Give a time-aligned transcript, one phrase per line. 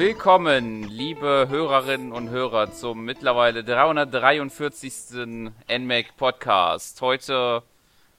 [0.00, 5.52] Willkommen, liebe Hörerinnen und Hörer, zum mittlerweile 343.
[5.68, 7.02] NMAC Podcast.
[7.02, 7.62] Heute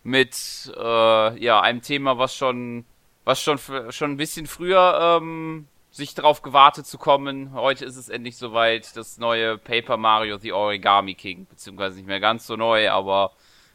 [0.04, 2.86] mit äh, ja einem Thema, was schon
[3.26, 7.52] was schon schon ein bisschen früher ähm, sich darauf gewartet zu kommen.
[7.54, 12.20] Heute ist es endlich soweit, das neue Paper Mario The Origami King, beziehungsweise nicht mehr
[12.20, 13.32] ganz so neu, aber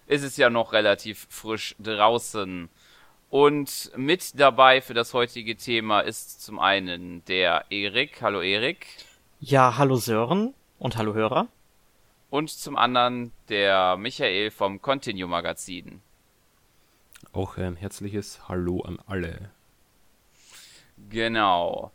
[0.07, 2.69] ist es ja noch relativ frisch draußen.
[3.29, 8.23] Und mit dabei für das heutige Thema ist zum einen der Erik.
[8.23, 8.87] Hallo Erik.
[9.41, 11.49] Ja, hallo Sören und hallo Hörer.
[12.31, 16.03] Und zum anderen der Michael vom Continue Magazin.
[17.33, 19.51] Auch ein herzliches Hallo an alle.
[21.11, 21.93] Genau.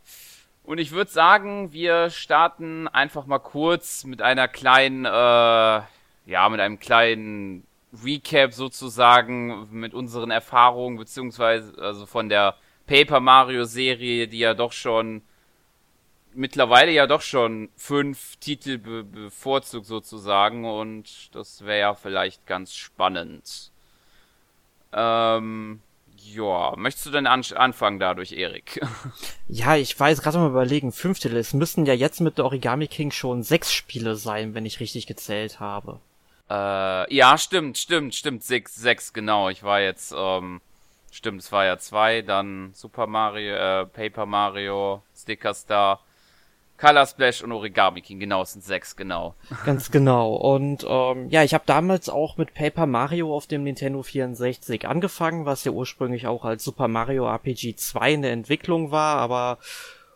[0.63, 6.59] Und ich würde sagen, wir starten einfach mal kurz mit einer kleinen, äh, ja, mit
[6.59, 7.65] einem kleinen
[8.03, 12.55] Recap sozusagen mit unseren Erfahrungen, beziehungsweise also von der
[12.87, 15.21] Paper Mario Serie, die ja doch schon
[16.33, 22.73] mittlerweile ja doch schon fünf Titel be bevorzugt sozusagen und das wäre ja vielleicht ganz
[22.73, 23.71] spannend.
[24.93, 25.81] Ähm,
[26.17, 28.79] ja, möchtest du denn an anfangen dadurch, Erik?
[29.47, 31.35] Ja, ich weiß gerade mal überlegen, fünf Titel.
[31.35, 35.07] Es müssten ja jetzt mit der Origami King schon sechs Spiele sein, wenn ich richtig
[35.07, 35.99] gezählt habe.
[36.51, 39.47] Äh, ja, stimmt, stimmt, stimmt, sechs, sechs, genau.
[39.47, 40.59] Ich war jetzt, ähm,
[41.09, 46.01] stimmt, es war ja zwei, dann Super Mario, äh, Paper Mario, Sticker Star,
[46.77, 49.35] Color Splash und Origami King, genau, es sind sechs, genau.
[49.65, 50.33] Ganz genau.
[50.33, 55.45] Und ähm, ja, ich habe damals auch mit Paper Mario auf dem Nintendo 64 angefangen,
[55.45, 59.57] was ja ursprünglich auch als Super Mario RPG 2 in der Entwicklung war, aber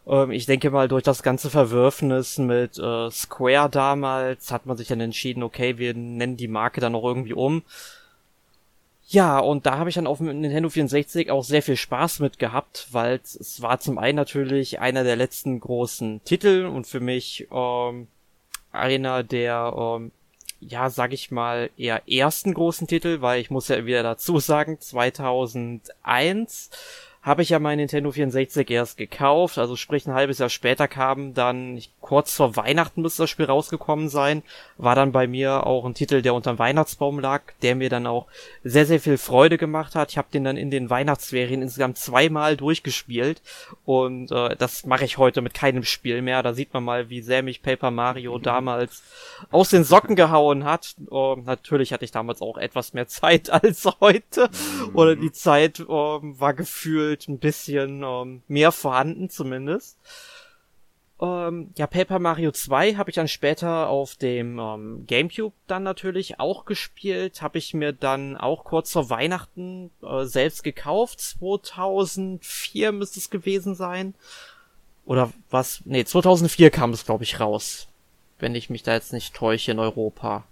[0.08, 4.88] ähm, ich denke mal, durch das ganze Verwürfnis mit äh, Square damals hat man sich
[4.88, 7.64] dann entschieden, okay, wir nennen die Marke dann noch irgendwie um.
[9.08, 12.40] Ja, und da habe ich dann auf dem Nintendo 64 auch sehr viel Spaß mit
[12.40, 17.48] gehabt, weil es war zum einen natürlich einer der letzten großen Titel und für mich
[17.52, 18.08] ähm,
[18.72, 20.12] einer der, ähm,
[20.60, 24.80] ja, sag ich mal, eher ersten großen Titel, weil ich muss ja wieder dazu sagen,
[24.80, 26.72] 2001
[27.26, 31.34] habe ich ja mein Nintendo 64 erst gekauft, also sprich ein halbes Jahr später kam
[31.34, 34.44] dann, kurz vor Weihnachten müsste das Spiel rausgekommen sein,
[34.78, 38.28] war dann bei mir auch ein Titel, der unterm Weihnachtsbaum lag, der mir dann auch
[38.64, 40.12] sehr, sehr viel Freude gemacht hat.
[40.12, 43.42] Ich habe den dann in den Weihnachtsferien insgesamt zweimal durchgespielt
[43.86, 46.44] und äh, das mache ich heute mit keinem Spiel mehr.
[46.44, 49.02] Da sieht man mal, wie sehr mich Paper Mario damals
[49.50, 50.94] aus den Socken gehauen hat.
[51.10, 54.52] Uh, natürlich hatte ich damals auch etwas mehr Zeit als heute
[54.94, 59.98] oder die Zeit uh, war gefühlt gefühlt ein bisschen ähm, mehr vorhanden zumindest.
[61.22, 66.40] Ähm, ja, Paper Mario 2 habe ich dann später auf dem ähm, GameCube dann natürlich
[66.40, 67.42] auch gespielt.
[67.42, 71.22] Habe ich mir dann auch kurz vor Weihnachten äh, selbst gekauft.
[71.22, 74.14] 2004 müsste es gewesen sein.
[75.06, 75.82] Oder was?
[75.86, 77.88] Nee, 2004 kam es, glaube ich, raus.
[78.40, 80.44] Wenn ich mich da jetzt nicht täusche in Europa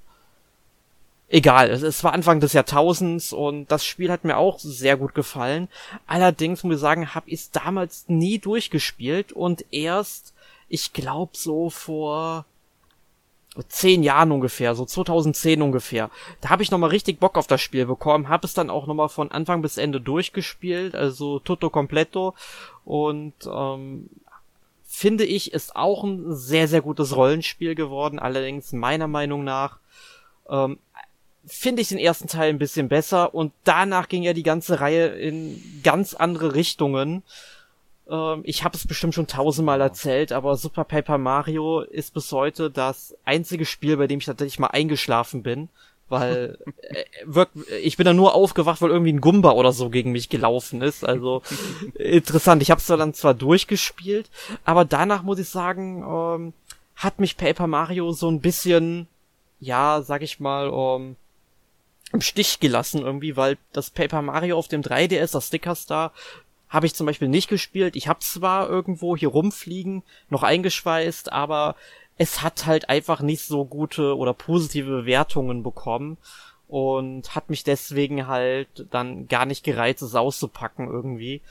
[1.28, 5.68] egal, es, war Anfang des Jahrtausends und das Spiel hat mir auch sehr gut gefallen.
[6.08, 10.34] Allerdings muss ich sagen, habe ich es damals nie durchgespielt und erst,
[10.70, 12.46] ich glaube so vor
[13.68, 16.10] zehn Jahren ungefähr, so 2010 ungefähr.
[16.42, 19.10] Da habe ich nochmal richtig Bock auf das Spiel bekommen, habe es dann auch nochmal
[19.10, 22.34] von Anfang bis Ende durchgespielt, also tutto completo
[22.84, 24.10] und ähm,
[24.84, 29.78] finde ich, ist auch ein sehr, sehr gutes Rollenspiel geworden, allerdings meiner Meinung nach
[30.50, 30.80] ähm,
[31.46, 35.08] finde ich den ersten Teil ein bisschen besser und danach ging ja die ganze Reihe
[35.08, 37.24] in ganz andere Richtungen.
[38.10, 42.70] Ähm, ich habe es bestimmt schon tausendmal erzählt, aber Super Paper Mario ist bis heute
[42.72, 45.70] das einzige Spiel, bei dem ich tatsächlich mal eingeschlafen bin,
[46.08, 47.50] weil äh, wirk
[47.82, 51.04] ich bin da nur aufgewacht, weil irgendwie ein Gumba oder so gegen mich gelaufen ist.
[51.04, 51.42] Also
[51.96, 52.62] interessant.
[52.62, 54.30] Ich habe es dann zwar durchgespielt,
[54.64, 56.54] aber danach muss ich sagen, ähm,
[56.96, 59.08] hat mich Paper Mario so ein bisschen
[59.64, 61.16] ja, sag ich mal, um,
[62.14, 66.14] im Stich gelassen irgendwie, weil das Paper Mario auf dem 3DS, das Sticker Star,
[66.70, 67.96] habe ich zum Beispiel nicht gespielt.
[67.96, 71.76] Ich habe zwar irgendwo hier rumfliegen, noch eingeschweißt, aber
[72.18, 76.18] es hat halt einfach nicht so gute oder positive Bewertungen bekommen
[76.68, 81.42] und hat mich deswegen halt dann gar nicht gereizt, es auszupacken irgendwie.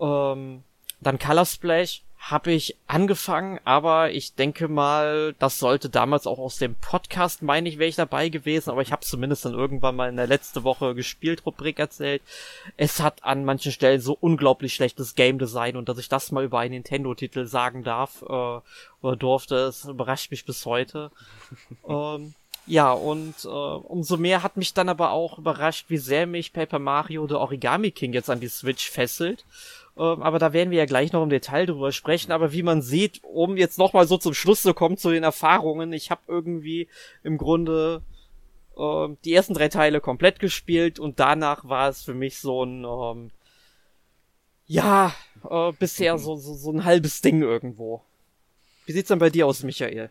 [0.00, 0.62] Ähm,
[1.00, 6.58] dann Color Splash habe ich angefangen, aber ich denke mal, das sollte damals auch aus
[6.58, 10.08] dem Podcast, meine ich, wäre ich dabei gewesen, aber ich habe zumindest dann irgendwann mal
[10.08, 12.20] in der letzte Woche gespielt, Rubrik erzählt.
[12.76, 16.44] Es hat an manchen Stellen so unglaublich schlechtes Game Design und dass ich das mal
[16.44, 18.60] über einen Nintendo-Titel sagen darf äh,
[19.00, 21.12] oder durfte, es überrascht mich bis heute.
[21.88, 22.34] ähm,
[22.66, 26.78] ja, und äh, umso mehr hat mich dann aber auch überrascht, wie sehr mich Paper
[26.78, 29.46] Mario The Origami King jetzt an die Switch fesselt
[30.02, 32.32] aber da werden wir ja gleich noch im Detail drüber sprechen.
[32.32, 35.92] Aber wie man sieht, um jetzt nochmal so zum Schluss zu kommen zu den Erfahrungen,
[35.92, 36.88] ich habe irgendwie
[37.24, 38.02] im Grunde
[38.76, 42.84] äh, die ersten drei Teile komplett gespielt und danach war es für mich so ein
[42.84, 43.30] ähm,
[44.66, 45.14] ja,
[45.48, 48.02] äh, bisher so, so, so ein halbes Ding irgendwo.
[48.86, 50.10] Wie sieht's dann bei dir aus, Michael?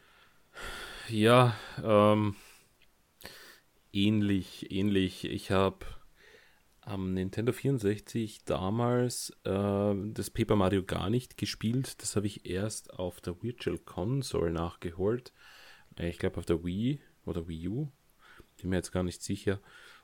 [1.10, 2.36] Ja, ähm,
[3.94, 5.26] ähnlich, ähnlich.
[5.26, 5.78] Ich habe
[6.88, 12.02] am Nintendo 64 damals äh, das Paper Mario gar nicht gespielt.
[12.02, 15.34] Das habe ich erst auf der Virtual Console nachgeholt.
[15.98, 17.92] Äh, ich glaube auf der Wii oder Wii U.
[18.62, 19.60] Bin mir jetzt gar nicht sicher.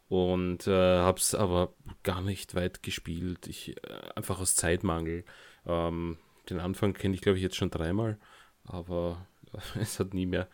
[0.09, 3.47] Und äh, habe es aber gar nicht weit gespielt.
[3.47, 5.23] Ich, äh, einfach aus Zeitmangel.
[5.65, 6.17] Ähm,
[6.49, 8.19] den Anfang kenne ich, glaube ich, jetzt schon dreimal.
[8.65, 9.25] Aber
[9.79, 10.49] es hat nie mehr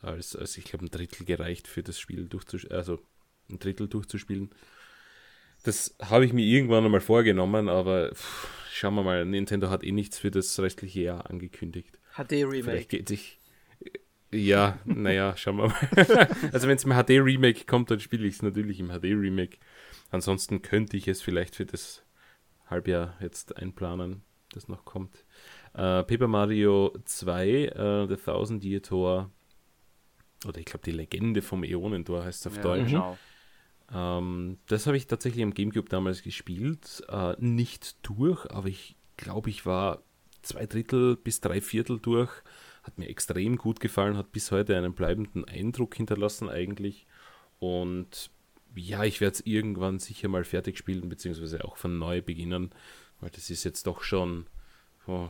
[0.00, 2.76] als, als ich glaube, ein Drittel gereicht für das Spiel durchzuspielen.
[2.76, 3.00] Also
[3.50, 4.50] ein Drittel durchzuspielen.
[5.62, 9.92] Das habe ich mir irgendwann einmal vorgenommen, aber pff, schauen wir mal, Nintendo hat eh
[9.92, 11.98] nichts für das restliche Jahr angekündigt.
[12.16, 12.62] HD-Remake.
[12.64, 13.38] Vielleicht geht sich.
[14.32, 16.28] Ja, naja, schauen wir mal.
[16.52, 19.58] also wenn es im HD-Remake kommt, dann spiele ich es natürlich im HD-Remake.
[20.10, 22.02] Ansonsten könnte ich es vielleicht für das
[22.66, 24.22] Halbjahr jetzt einplanen,
[24.52, 25.24] das noch kommt.
[25.74, 29.30] Äh, Paper Mario 2, äh, The Thousand Year Tour,
[30.46, 32.90] oder ich glaube die Legende vom Äonentor heißt es auf Ja, Deutsch.
[32.90, 33.18] genau.
[33.92, 37.02] Ähm, das habe ich tatsächlich am GameCube damals gespielt.
[37.08, 40.02] Äh, nicht durch, aber ich glaube, ich war
[40.42, 42.30] zwei Drittel bis drei Viertel durch.
[42.82, 47.06] Hat mir extrem gut gefallen, hat bis heute einen bleibenden Eindruck hinterlassen eigentlich.
[47.60, 48.30] Und
[48.74, 52.70] ja, ich werde es irgendwann sicher mal fertig spielen, beziehungsweise auch von neu beginnen,
[53.20, 54.46] weil das ist jetzt doch schon
[55.06, 55.28] oh,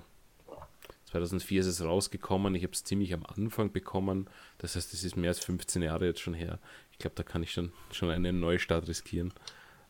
[1.13, 2.55] 2004 ist es rausgekommen.
[2.55, 4.29] Ich habe es ziemlich am Anfang bekommen.
[4.57, 6.59] Das heißt, es ist mehr als 15 Jahre jetzt schon her.
[7.03, 9.33] Ich glaube, da kann ich schon, schon einen Neustart riskieren.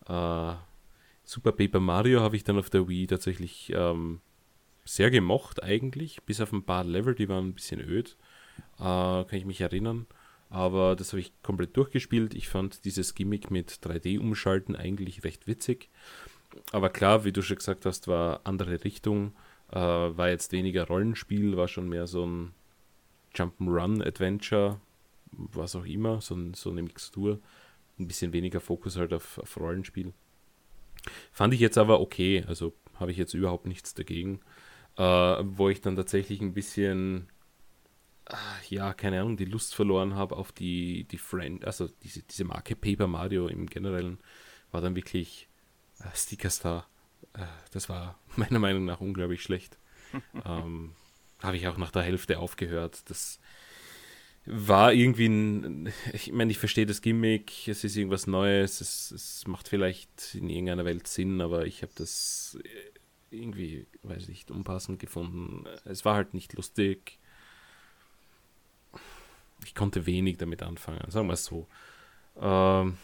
[0.08, 0.54] Äh,
[1.24, 4.22] Super Paper Mario habe ich dann auf der Wii tatsächlich ähm,
[4.86, 8.16] sehr gemocht eigentlich, bis auf ein paar Level, die waren ein bisschen öd,
[8.78, 10.06] äh, kann ich mich erinnern.
[10.48, 12.32] Aber das habe ich komplett durchgespielt.
[12.32, 15.90] Ich fand dieses Gimmick mit 3D-Umschalten eigentlich recht witzig.
[16.72, 19.34] Aber klar, wie du schon gesagt hast, war andere Richtung.
[19.70, 22.54] Äh, war jetzt weniger Rollenspiel, war schon mehr so ein
[23.34, 24.80] Jump'n'Run-Adventure,
[25.32, 27.40] was auch immer, so, so eine Mixtur.
[27.99, 30.12] Ein bisschen weniger Fokus halt auf, auf Rollenspiel.
[31.32, 34.40] Fand ich jetzt aber okay, also habe ich jetzt überhaupt nichts dagegen.
[34.96, 37.29] Äh, wo ich dann tatsächlich ein bisschen,
[38.26, 38.37] ah,
[38.69, 42.76] ja, keine Ahnung, die Lust verloren habe auf die, die Friend, also diese, diese Marke
[42.76, 44.19] Paper Mario im Generellen,
[44.70, 45.49] war dann wirklich
[46.00, 46.87] äh, Sticker Star.
[47.32, 49.79] Äh, das war meiner Meinung nach unglaublich schlecht.
[50.44, 50.94] ähm,
[51.43, 53.08] habe ich auch nach der Hälfte aufgehört.
[53.11, 53.40] Das
[54.44, 59.46] war irgendwie ein, ich meine, ich verstehe das Gimmick, es ist irgendwas Neues, es, es
[59.46, 62.58] macht vielleicht in irgendeiner Welt Sinn, aber ich habe das
[63.30, 65.64] irgendwie, weiß nicht, unpassend gefunden.
[65.84, 67.18] Es war halt nicht lustig.
[69.64, 71.68] Ich konnte wenig damit anfangen, sagen wir es so.
[72.40, 72.98] Ähm,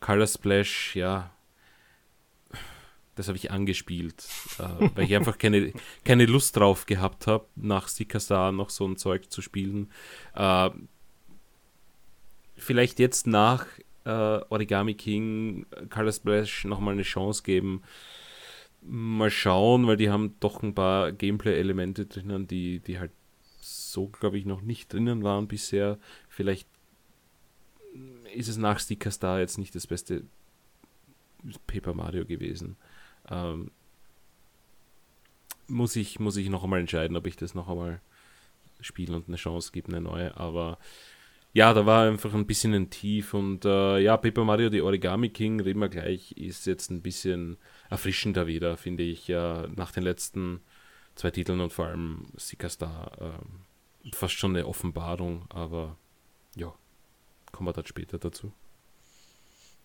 [0.00, 1.34] Color Splash, ja,
[3.18, 4.28] das habe ich angespielt,
[4.58, 5.72] äh, weil ich einfach keine,
[6.04, 9.90] keine Lust drauf gehabt habe, nach Sticker Star noch so ein Zeug zu spielen.
[10.34, 10.70] Äh,
[12.56, 13.66] vielleicht jetzt nach
[14.04, 17.82] äh, Origami King Color Splash nochmal eine Chance geben.
[18.82, 23.10] Mal schauen, weil die haben doch ein paar Gameplay-Elemente drinnen, die, die halt
[23.60, 25.98] so, glaube ich, noch nicht drinnen waren bisher.
[26.28, 26.68] Vielleicht
[28.32, 30.22] ist es nach Sticker Star jetzt nicht das beste
[31.66, 32.76] Paper Mario gewesen.
[33.30, 33.70] Ähm,
[35.66, 38.00] muss ich, muss ich noch einmal entscheiden, ob ich das noch einmal
[38.80, 40.36] spiele und eine Chance gebe, eine neue.
[40.36, 40.78] Aber
[41.52, 45.30] ja, da war einfach ein bisschen ein Tief und äh, ja, Paper Mario, die Origami
[45.30, 47.58] King, reden wir gleich, ist jetzt ein bisschen
[47.90, 50.60] erfrischender wieder, finde ich, ja, nach den letzten
[51.14, 55.96] zwei Titeln und vor allem Sika Star äh, fast schon eine Offenbarung, aber
[56.56, 56.72] ja,
[57.52, 58.52] kommen wir dann später dazu.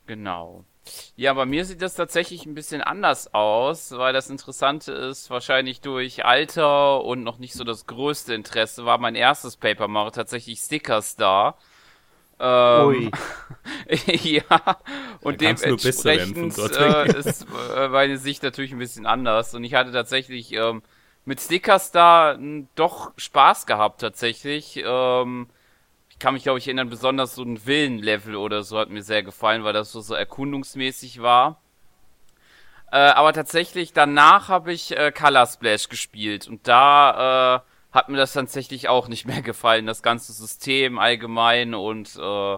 [0.05, 0.63] Genau.
[1.15, 5.79] Ja, bei mir sieht das tatsächlich ein bisschen anders aus, weil das Interessante ist, wahrscheinlich
[5.79, 10.60] durch Alter und noch nicht so das größte Interesse war mein erstes Paper Mario tatsächlich
[10.60, 11.57] Sticker Star.
[12.39, 13.12] Ähm, Ui.
[14.24, 14.43] ja,
[15.22, 17.45] und Da dementsprechend äh, ist
[17.75, 19.53] äh, meine Sicht natürlich ein bisschen anders.
[19.53, 20.81] Und ich hatte tatsächlich ähm,
[21.24, 24.83] mit Sticker Star n, doch Spaß gehabt tatsächlich.
[24.86, 25.48] Ähm,
[26.13, 29.24] ich kann mich, glaube ich, erinnern, besonders so ein Villenlevel oder so hat mir sehr
[29.24, 31.60] gefallen, weil das so, so erkundungsmäßig war.
[32.91, 38.17] Äh, aber tatsächlich, danach habe ich äh, Color Splash gespielt und da äh, hat mir
[38.17, 42.58] das tatsächlich auch nicht mehr gefallen, das ganze System allgemein und äh,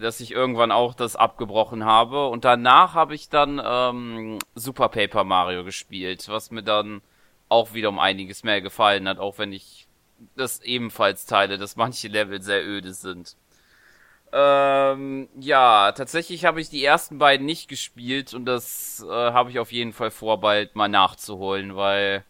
[0.00, 2.28] dass ich irgendwann auch das abgebrochen habe.
[2.28, 7.02] Und danach habe ich dann ähm, Super Paper Mario gespielt, was mir dann
[7.48, 9.83] auch wieder um einiges mehr gefallen hat, auch wenn ich
[10.36, 13.36] das ebenfalls teile, dass manche Level sehr öde sind.
[14.32, 19.60] Ähm, ja, tatsächlich habe ich die ersten beiden nicht gespielt und das äh, habe ich
[19.60, 22.24] auf jeden Fall vor, bald mal nachzuholen, weil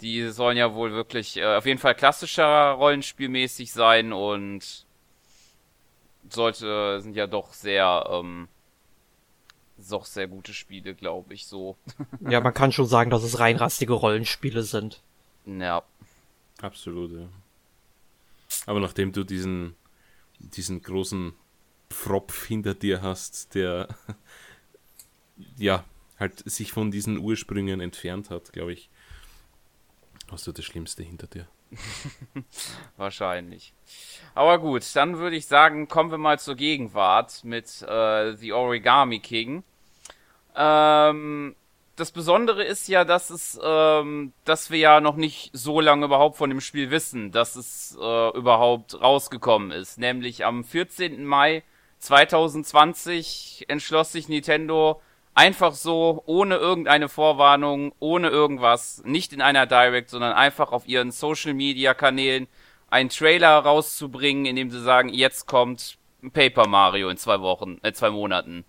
[0.00, 4.86] die sollen ja wohl wirklich äh, auf jeden Fall klassischer Rollenspielmäßig sein und
[6.30, 8.48] sollte sind ja doch sehr ähm,
[9.90, 11.76] doch sehr gute Spiele, glaube ich, so.
[12.28, 15.02] ja, man kann schon sagen, dass es reinrastige Rollenspiele sind.
[15.44, 15.82] Ja.
[16.60, 17.28] Absolut, ja.
[18.66, 19.76] Aber nachdem du diesen,
[20.38, 21.34] diesen großen
[21.90, 23.88] Pfropf hinter dir hast, der
[25.56, 25.84] ja
[26.18, 28.90] halt sich von diesen Ursprüngen entfernt hat, glaube ich,
[30.30, 31.46] hast du das Schlimmste hinter dir.
[32.96, 33.72] Wahrscheinlich.
[34.34, 39.20] Aber gut, dann würde ich sagen, kommen wir mal zur Gegenwart mit äh, The Origami
[39.20, 39.64] King.
[40.56, 41.54] Ähm,
[41.98, 46.36] das Besondere ist ja, dass es, ähm, dass wir ja noch nicht so lange überhaupt
[46.36, 49.98] von dem Spiel wissen, dass es äh, überhaupt rausgekommen ist.
[49.98, 51.24] Nämlich am 14.
[51.24, 51.64] Mai
[51.98, 55.00] 2020 entschloss sich Nintendo
[55.34, 61.10] einfach so, ohne irgendeine Vorwarnung, ohne irgendwas, nicht in einer Direct, sondern einfach auf ihren
[61.10, 62.46] Social Media Kanälen
[62.90, 65.98] einen Trailer rauszubringen, in dem sie sagen, jetzt kommt
[66.32, 68.64] Paper Mario in zwei Wochen, äh, zwei Monaten.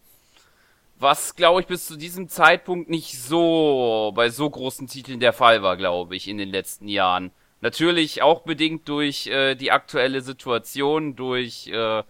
[1.00, 5.63] Was, glaube ich, bis zu diesem Zeitpunkt nicht so bei so großen Titeln der Fall
[5.63, 7.32] war, glaube ich, in den letzten Jahren.
[7.62, 12.03] Natürlich auch bedingt durch äh, die aktuelle Situation, durch äh,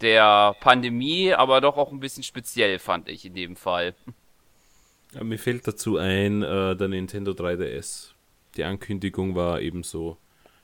[0.00, 3.94] der Pandemie, aber doch auch ein bisschen speziell, fand ich in dem Fall.
[5.12, 8.12] Ja, mir fällt dazu ein, äh, der Nintendo 3DS.
[8.56, 10.18] Die Ankündigung war ebenso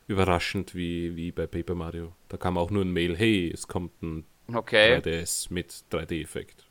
[0.07, 2.13] überraschend wie, wie bei Paper Mario.
[2.29, 4.99] Da kam auch nur ein Mail, hey, es kommt ein okay.
[4.99, 6.66] 3DS mit 3D-Effekt.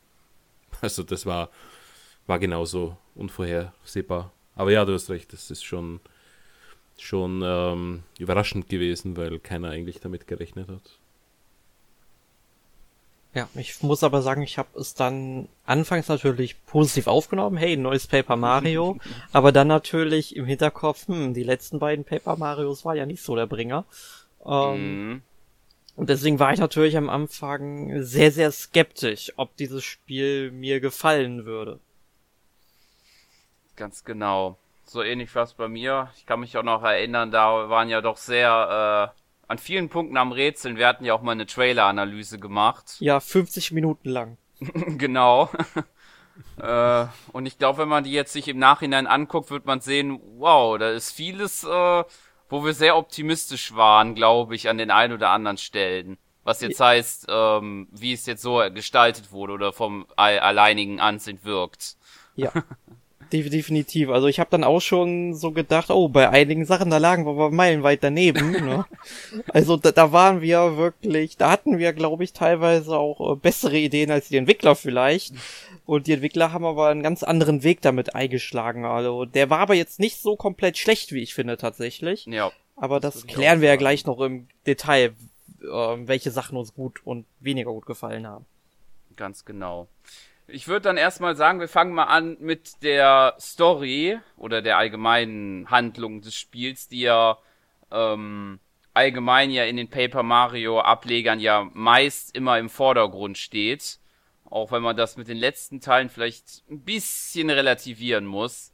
[0.86, 1.50] Also das war,
[2.28, 4.32] war genauso unvorhersehbar.
[4.56, 6.00] Aber ja, du hast recht, das ist schon,
[6.98, 11.00] schon ähm, überraschend gewesen, weil keiner eigentlich damit gerechnet hat.
[13.34, 18.08] Ja, ich muss aber sagen, ich habe es dann anfangs natürlich positiv aufgenommen, hey, neues
[18.08, 18.98] Paper Mario,
[19.34, 23.36] aber dann natürlich im Hinterkopf, hm, die letzten beiden Paper Marios war ja nicht so
[23.36, 23.84] der Bringer.
[24.46, 25.22] Ähm, mm.
[25.96, 31.46] Und deswegen war ich natürlich am Anfang sehr, sehr skeptisch, ob dieses Spiel mir gefallen
[31.46, 31.80] würde.
[33.76, 34.58] Ganz genau.
[34.86, 36.12] So ähnlich war es bei mir.
[36.18, 40.18] Ich kann mich auch noch erinnern, da waren ja doch sehr äh, an vielen Punkten
[40.18, 40.78] am Rätseln.
[40.78, 42.98] Wir hatten ja auch mal eine Trailer-Analyse gemacht.
[43.00, 44.38] Ja, 50 Minuten lang.
[44.98, 45.50] genau.
[46.62, 50.20] äh, und ich glaube, wenn man die jetzt sich im Nachhinein anguckt, wird man sehen,
[50.38, 52.04] wow, da ist vieles, äh,
[52.50, 56.18] wo wir sehr optimistisch waren, glaube ich, an den ein oder anderen Stellen.
[56.44, 61.98] Was jetzt heißt, ähm, wie es jetzt so gestaltet wurde oder vom alleinigen Ansehen wirkt.
[62.36, 62.52] Ja.
[63.32, 64.10] definitiv.
[64.10, 67.32] Also ich habe dann auch schon so gedacht, oh, bei einigen Sachen, da lagen wir
[67.32, 68.52] aber meilenweit daneben.
[68.52, 68.86] ne?
[69.54, 73.78] Also da, da waren wir wirklich, da hatten wir, glaube ich, teilweise auch äh, bessere
[73.78, 75.34] Ideen als die Entwickler vielleicht.
[75.86, 78.86] Und die Entwickler haben aber einen ganz anderen Weg damit eingeschlagen.
[78.86, 82.26] Also der war aber jetzt nicht so komplett schlecht, wie ich finde tatsächlich.
[82.26, 82.52] Ja.
[82.76, 85.14] Aber das, das klären wir ja gleich noch im Detail,
[85.62, 88.46] äh, welche Sachen uns gut und weniger gut gefallen haben.
[89.16, 89.88] Ganz genau.
[90.48, 95.70] Ich würde dann erstmal sagen, wir fangen mal an mit der Story oder der allgemeinen
[95.72, 97.40] Handlung des Spiels, die ja
[97.92, 98.60] ähm,
[98.94, 104.00] allgemein ja in den Paper Mario Ablegern ja meist immer im Vordergrund steht.
[104.48, 108.72] Auch wenn man das mit den letzten Teilen vielleicht ein bisschen relativieren muss.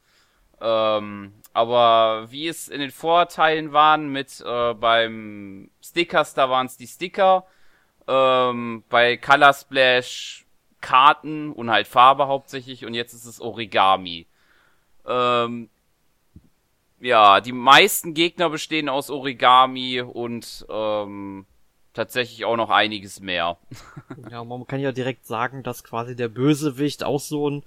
[0.60, 6.76] Ähm, aber wie es in den Vorteilen waren mit äh, beim Stickers, da waren es
[6.76, 7.48] die Sticker.
[8.08, 10.41] Ähm, bei Color Splash
[10.82, 14.26] Karten und halt Farbe hauptsächlich und jetzt ist es Origami.
[15.08, 15.70] Ähm,
[17.00, 21.46] ja, die meisten Gegner bestehen aus Origami und ähm,
[21.94, 23.58] tatsächlich auch noch einiges mehr.
[24.32, 27.64] ja, man kann ja direkt sagen, dass quasi der Bösewicht auch so ein,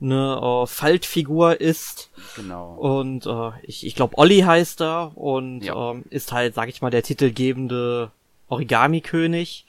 [0.00, 2.10] eine äh, Faltfigur ist.
[2.36, 2.74] Genau.
[2.74, 5.90] Und äh, ich, ich glaube, Olli heißt er und ja.
[5.90, 8.10] ähm, ist halt, sag ich mal, der titelgebende
[8.48, 9.66] Origami-König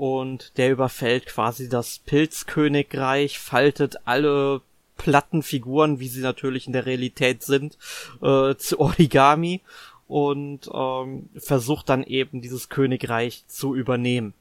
[0.00, 4.62] und der überfällt quasi das Pilzkönigreich, faltet alle
[4.96, 7.76] platten Figuren, wie sie natürlich in der Realität sind,
[8.22, 9.60] äh, zu Origami
[10.08, 14.32] und ähm, versucht dann eben dieses Königreich zu übernehmen.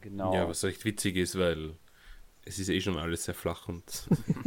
[0.00, 0.32] Genau.
[0.32, 1.74] Ja, was recht witzig ist, weil
[2.46, 3.84] es ist eh schon alles sehr flach und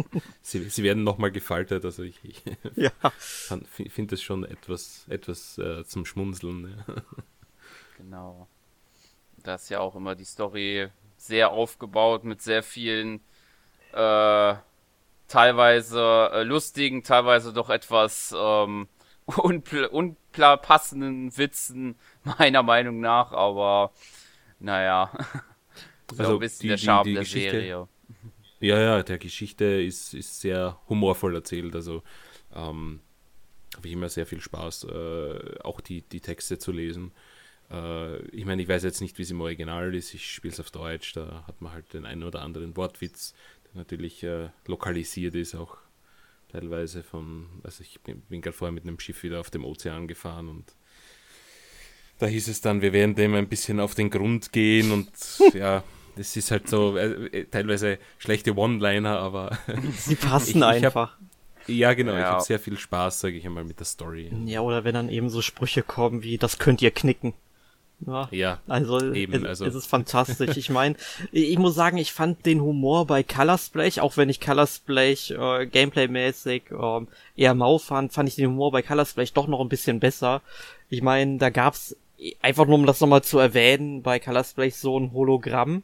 [0.50, 1.86] sie, sie werden nochmal gefaltet.
[1.86, 2.44] Also ich, ich
[2.76, 2.92] ja.
[3.68, 6.84] finde das schon etwas, etwas äh, zum Schmunzeln.
[6.88, 6.96] Ja.
[7.98, 8.48] Genau.
[9.44, 13.22] Da ist ja auch immer die Story sehr aufgebaut mit sehr vielen
[13.94, 14.56] äh,
[15.28, 18.88] teilweise äh, lustigen, teilweise doch etwas ähm,
[19.92, 23.92] unpassenden Witzen, meiner Meinung nach, aber
[24.60, 25.12] naja.
[26.18, 27.88] also ein bisschen die, der Charme die, die der Serie.
[28.60, 32.04] Ja, ja, der Geschichte ist, ist sehr humorvoll erzählt, also
[32.54, 33.00] ähm,
[33.76, 37.12] habe ich immer sehr viel Spaß, äh, auch die, die Texte zu lesen.
[37.72, 40.60] Äh, ich meine, ich weiß jetzt nicht, wie es im Original ist, ich spiele es
[40.60, 43.34] auf Deutsch, da hat man halt den einen oder anderen Wortwitz,
[43.66, 45.78] der natürlich äh, lokalisiert ist, auch
[46.52, 50.08] teilweise von, also ich bin, bin gerade vorher mit einem Schiff wieder auf dem Ozean
[50.08, 50.76] gefahren und
[52.18, 55.10] da hieß es dann, wir werden dem ein bisschen auf den Grund gehen und
[55.54, 55.84] ja,
[56.20, 59.58] das ist halt so äh, äh teilweise schlechte One-Liner, aber
[59.98, 61.14] sie passen ich, einfach.
[61.14, 61.20] hab,
[61.68, 62.20] ja, genau, ja.
[62.20, 64.30] ich habe sehr viel Spaß, sage ich einmal, mit der Story.
[64.46, 67.34] Ja, oder wenn dann eben so Sprüche kommen wie, das könnt ihr knicken.
[68.06, 70.58] Ja, ja also, eben, es, also es ist fantastisch.
[70.58, 70.96] Ich meine,
[71.32, 75.32] ich muss sagen, ich fand den Humor bei Color Splash, auch wenn ich Color Splash
[75.32, 79.62] äh, Gameplay-mäßig äh, eher mau fand, fand ich den Humor bei Color Splash doch noch
[79.62, 80.42] ein bisschen besser.
[80.90, 81.96] Ich meine, da gab's
[82.42, 85.84] einfach nur um das nochmal zu erwähnen, bei Color Splash so ein Hologramm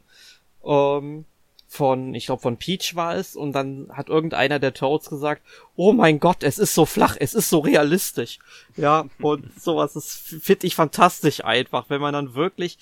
[0.66, 1.24] ähm,
[1.68, 5.42] von, ich glaube von Peach war es, und dann hat irgendeiner der Toads gesagt,
[5.74, 8.38] oh mein Gott, es ist so flach, es ist so realistisch.
[8.76, 12.78] Ja, und sowas ist, finde ich fantastisch einfach, wenn man dann wirklich,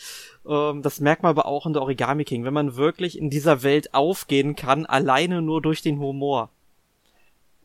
[0.46, 3.62] ähm, das merkt man aber auch in der Origami King, wenn man wirklich in dieser
[3.62, 6.50] Welt aufgehen kann, alleine nur durch den Humor.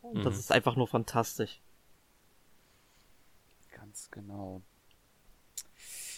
[0.01, 0.23] Und mhm.
[0.23, 1.59] das ist einfach nur fantastisch.
[3.75, 4.61] Ganz genau.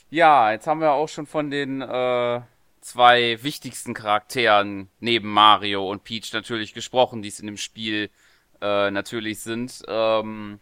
[0.09, 2.41] Ja, jetzt haben wir auch schon von den äh,
[2.81, 8.09] zwei wichtigsten Charakteren neben Mario und Peach natürlich gesprochen, die es in dem Spiel
[8.61, 9.81] äh, natürlich sind.
[9.87, 10.59] Ähm,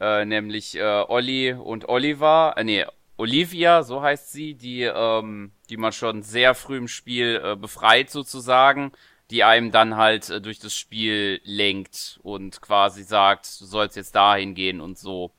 [0.00, 2.84] äh, nämlich äh, Olli und Oliver, äh, nee,
[3.16, 8.10] Olivia, so heißt sie, die, ähm, die man schon sehr früh im Spiel äh, befreit
[8.10, 8.92] sozusagen,
[9.30, 14.14] die einem dann halt äh, durch das Spiel lenkt und quasi sagt, du sollst jetzt
[14.14, 15.32] dahin gehen und so.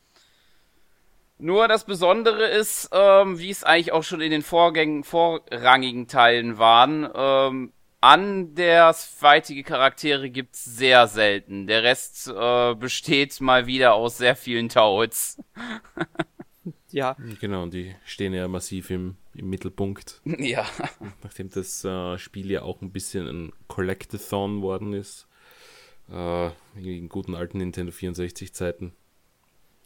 [1.39, 6.57] Nur das Besondere ist, ähm, wie es eigentlich auch schon in den Vorgängen, vorrangigen Teilen
[6.57, 11.67] waren, ähm, an der zweitige Charaktere gibt's sehr selten.
[11.67, 15.41] Der Rest äh, besteht mal wieder aus sehr vielen Toads.
[16.91, 17.15] ja.
[17.39, 20.21] Genau, und die stehen ja massiv im, im Mittelpunkt.
[20.39, 20.65] Ja.
[21.23, 25.27] Nachdem das äh, Spiel ja auch ein bisschen ein Collectathon worden ist.
[26.11, 28.93] Äh, in guten alten Nintendo 64 Zeiten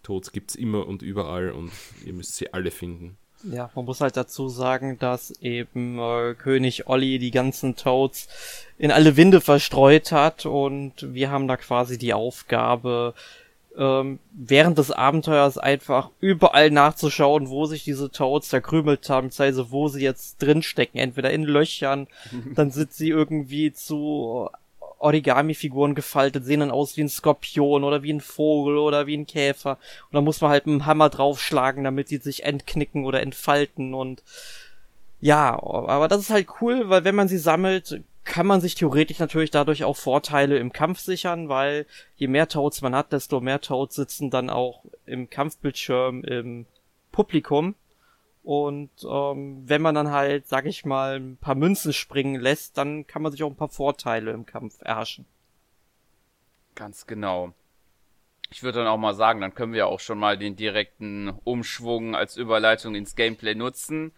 [0.03, 1.71] Toads gibt es immer und überall und
[2.05, 3.17] ihr müsst sie alle finden.
[3.43, 8.27] Ja, man muss halt dazu sagen, dass eben äh, König Olli die ganzen Toads
[8.77, 13.13] in alle Winde verstreut hat und wir haben da quasi die Aufgabe,
[13.77, 19.87] ähm, während des Abenteuers einfach überall nachzuschauen, wo sich diese Toads verkrümelt haben, beziehungsweise wo
[19.87, 22.07] sie jetzt drinstecken, entweder in Löchern,
[22.55, 24.49] dann sind sie irgendwie zu
[25.01, 29.25] Origami-Figuren gefaltet, sehen dann aus wie ein Skorpion oder wie ein Vogel oder wie ein
[29.25, 29.77] Käfer.
[30.09, 33.93] Und da muss man halt mit dem Hammer draufschlagen, damit die sich entknicken oder entfalten
[33.93, 34.23] und
[35.23, 39.19] ja, aber das ist halt cool, weil wenn man sie sammelt, kann man sich theoretisch
[39.19, 41.85] natürlich dadurch auch Vorteile im Kampf sichern, weil
[42.15, 46.65] je mehr Toads man hat, desto mehr Toads sitzen dann auch im Kampfbildschirm im
[47.11, 47.75] Publikum.
[48.43, 53.05] Und ähm, wenn man dann halt, sag ich mal, ein paar Münzen springen lässt, dann
[53.05, 55.25] kann man sich auch ein paar Vorteile im Kampf erhaschen.
[56.73, 57.53] Ganz genau.
[58.49, 62.15] Ich würde dann auch mal sagen, dann können wir auch schon mal den direkten Umschwung
[62.15, 64.11] als Überleitung ins Gameplay nutzen.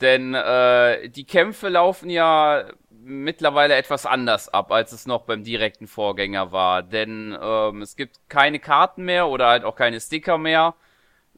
[0.00, 5.86] Denn äh, die Kämpfe laufen ja mittlerweile etwas anders ab, als es noch beim direkten
[5.86, 6.82] Vorgänger war.
[6.82, 10.74] Denn ähm, es gibt keine Karten mehr oder halt auch keine Sticker mehr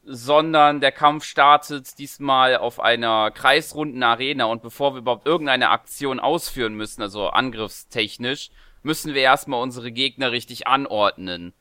[0.05, 6.19] sondern der Kampf startet diesmal auf einer kreisrunden Arena und bevor wir überhaupt irgendeine Aktion
[6.19, 8.51] ausführen müssen, also angriffstechnisch,
[8.83, 11.53] müssen wir erstmal unsere Gegner richtig anordnen.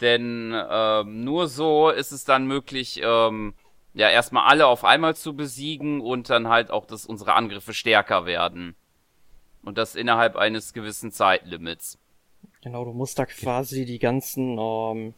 [0.00, 3.54] Denn ähm, nur so ist es dann möglich, ähm,
[3.94, 8.24] ja, erstmal alle auf einmal zu besiegen und dann halt auch, dass unsere Angriffe stärker
[8.24, 8.74] werden.
[9.62, 11.98] Und das innerhalb eines gewissen Zeitlimits.
[12.62, 15.14] Genau, du musst da quasi die ganzen ähm,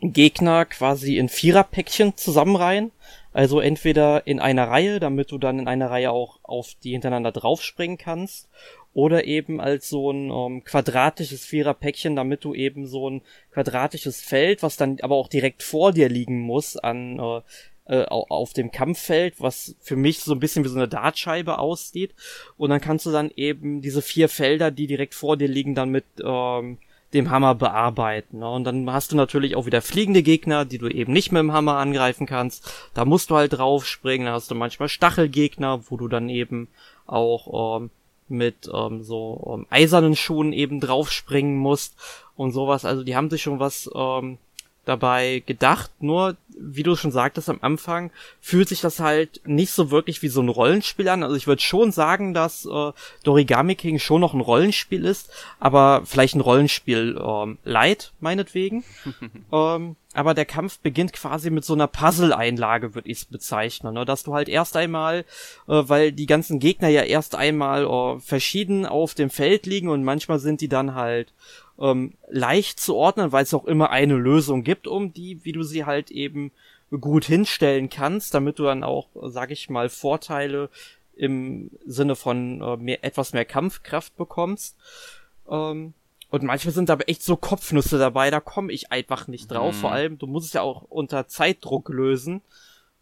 [0.00, 2.92] Gegner quasi in Viererpäckchen zusammenreihen.
[3.32, 7.32] Also entweder in einer Reihe, damit du dann in einer Reihe auch auf die hintereinander
[7.32, 8.48] draufspringen kannst,
[8.96, 13.20] oder eben als so ein ähm, quadratisches Viererpäckchen, damit du eben so ein
[13.52, 17.42] quadratisches Feld, was dann aber auch direkt vor dir liegen muss, an äh,
[17.88, 22.14] äh, auf dem Kampffeld, was für mich so ein bisschen wie so eine Dartscheibe aussieht.
[22.56, 25.90] Und dann kannst du dann eben diese vier Felder, die direkt vor dir liegen, dann
[25.90, 26.78] mit ähm,
[27.14, 28.40] dem Hammer bearbeiten.
[28.40, 28.50] Ne?
[28.50, 31.52] Und dann hast du natürlich auch wieder fliegende Gegner, die du eben nicht mit dem
[31.52, 32.70] Hammer angreifen kannst.
[32.94, 34.26] Da musst du halt drauf springen.
[34.26, 36.68] Da hast du manchmal Stachelgegner, wo du dann eben
[37.06, 37.90] auch ähm,
[38.28, 41.94] mit ähm, so ähm, eisernen Schuhen eben draufspringen musst
[42.36, 42.84] und sowas.
[42.84, 44.38] Also die haben sich schon was ähm,
[44.84, 45.90] dabei gedacht.
[46.00, 50.28] Nur, wie du schon sagtest am Anfang, fühlt sich das halt nicht so wirklich wie
[50.28, 51.22] so ein Rollenspiel an.
[51.22, 52.92] Also ich würde schon sagen, dass äh,
[53.22, 58.84] Dorigami King schon noch ein Rollenspiel ist, aber vielleicht ein Rollenspiel ähm, light, meinetwegen.
[59.52, 63.92] ähm, aber der Kampf beginnt quasi mit so einer Puzzle-Einlage, würde ich es bezeichnen.
[63.92, 64.06] Ne?
[64.06, 65.26] Dass du halt erst einmal,
[65.68, 70.04] äh, weil die ganzen Gegner ja erst einmal äh, verschieden auf dem Feld liegen und
[70.04, 71.34] manchmal sind die dann halt
[71.78, 75.62] ähm, leicht zu ordnen, weil es auch immer eine Lösung gibt, um die, wie du
[75.62, 76.45] sie halt eben
[76.90, 80.70] gut hinstellen kannst, damit du dann auch, sag ich mal, Vorteile
[81.16, 84.76] im Sinne von äh, mehr, etwas mehr Kampfkraft bekommst.
[85.48, 85.94] Ähm,
[86.28, 89.74] und manchmal sind aber echt so Kopfnüsse dabei, da komme ich einfach nicht drauf.
[89.76, 89.80] Mhm.
[89.80, 92.42] Vor allem, du musst es ja auch unter Zeitdruck lösen.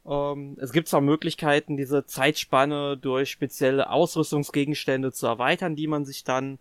[0.06, 6.24] Ähm, es gibt zwar Möglichkeiten, diese Zeitspanne durch spezielle Ausrüstungsgegenstände zu erweitern, die man sich
[6.24, 6.58] dann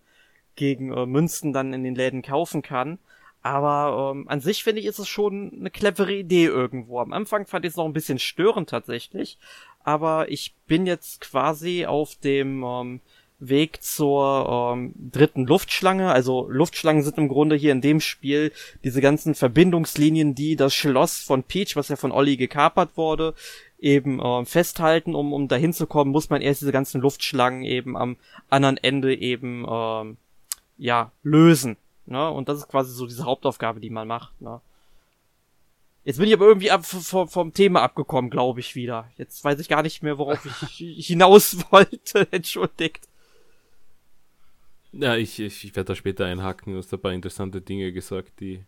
[0.56, 3.00] gegen äh, Münzen dann in den Läden kaufen kann.
[3.44, 7.00] Aber ähm, an sich finde ich, ist es schon eine clevere Idee irgendwo.
[7.00, 9.38] Am Anfang fand ich es noch ein bisschen störend tatsächlich.
[9.84, 13.02] Aber ich bin jetzt quasi auf dem ähm,
[13.40, 16.10] Weg zur ähm, dritten Luftschlange.
[16.10, 18.54] Also Luftschlangen sind im Grunde hier in dem Spiel
[18.86, 23.34] diese ganzen Verbindungslinien, die das Schloss von Peach, was ja von Olli gekapert wurde,
[23.78, 25.16] eben äh, festhalten.
[25.16, 28.16] Um, um dahin zu kommen, muss man erst diese ganzen Luftschlangen eben am
[28.50, 30.16] anderen Ende eben ähm,
[30.78, 31.76] ja, lösen.
[32.06, 32.30] Ne?
[32.30, 34.40] Und das ist quasi so diese Hauptaufgabe, die man macht.
[34.42, 34.62] Ne?
[36.04, 39.10] Jetzt bin ich aber irgendwie ab, vom, vom Thema abgekommen, glaube ich, wieder.
[39.18, 42.28] Jetzt weiß ich gar nicht mehr, worauf ich hinaus wollte.
[42.32, 43.08] Entschuldigt.
[44.92, 46.74] Ja, ich, ich, ich werde da später einhaken.
[46.74, 48.66] Du hast ein paar interessante Dinge gesagt, die,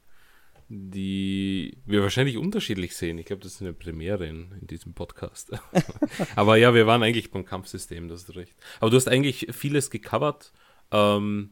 [0.70, 3.18] die wir wahrscheinlich unterschiedlich sehen.
[3.18, 5.52] Ich glaube, das ist eine Premiere in, in diesem Podcast.
[6.38, 8.56] aber ja, wir waren eigentlich beim Kampfsystem, das ist recht.
[8.80, 10.54] Aber du hast eigentlich vieles gecovert.
[10.92, 11.52] Ähm,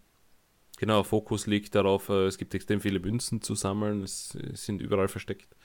[0.83, 4.81] Genau, Fokus liegt darauf, äh, es gibt extrem viele Münzen zu sammeln, es, es sind
[4.81, 5.55] überall versteckt.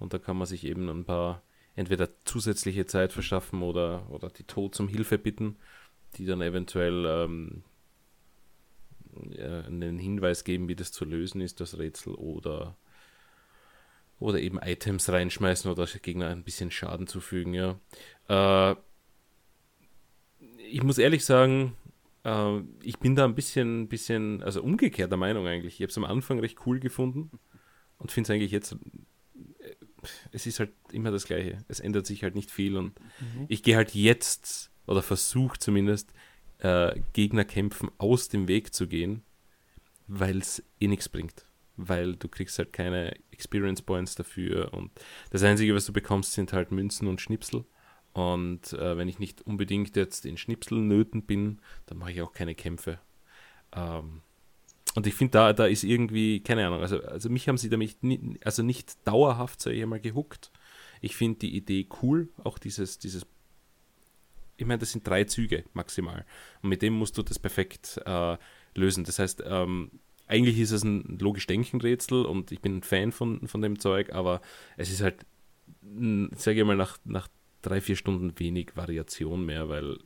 [0.00, 1.44] Und da kann man sich eben ein paar
[1.76, 5.56] entweder zusätzliche Zeit verschaffen oder, oder die Tod zum Hilfe bitten,
[6.16, 7.62] die dann eventuell ähm,
[9.38, 12.76] einen Hinweis geben, wie das zu lösen ist, das Rätsel, oder,
[14.18, 17.78] oder eben Items reinschmeißen oder Gegner ein bisschen Schaden zufügen, ja.
[18.28, 18.74] Äh,
[20.68, 21.76] ich muss ehrlich sagen,
[22.26, 25.74] äh, ich bin da ein bisschen, bisschen, also umgekehrter Meinung eigentlich.
[25.74, 27.30] Ich habe es am Anfang recht cool gefunden
[27.98, 29.76] und finde es eigentlich jetzt, äh,
[30.32, 31.58] es ist halt immer das Gleiche.
[31.68, 33.46] Es ändert sich halt nicht viel und mhm.
[33.48, 36.12] ich gehe halt jetzt oder versuche zumindest
[36.58, 39.22] äh, Gegnerkämpfen aus dem Weg zu gehen,
[40.06, 41.46] weil es eh nichts bringt.
[41.76, 44.90] Weil du kriegst halt keine Experience Points dafür und
[45.30, 47.66] das Einzige, was du bekommst, sind halt Münzen und Schnipsel.
[48.16, 52.54] Und äh, wenn ich nicht unbedingt jetzt in Schnipselnöten bin, dann mache ich auch keine
[52.54, 52.98] Kämpfe.
[53.72, 54.22] Ähm,
[54.94, 58.02] und ich finde, da, da ist irgendwie, keine Ahnung, also, also mich haben sie damit
[58.02, 60.50] nie, also nicht dauerhaft, sage ich einmal, gehuckt.
[61.02, 63.26] Ich finde die Idee cool, auch dieses, dieses,
[64.56, 66.24] ich meine, das sind drei Züge maximal.
[66.62, 68.38] Und mit dem musst du das perfekt äh,
[68.74, 69.04] lösen.
[69.04, 69.90] Das heißt, ähm,
[70.26, 73.78] eigentlich ist es ein logisch denken Rätsel und ich bin ein Fan von, von dem
[73.78, 74.40] Zeug, aber
[74.78, 75.26] es ist halt,
[76.34, 77.28] sage ich mal, nach, nach
[77.66, 79.98] drei, vier Stunden wenig Variation mehr, weil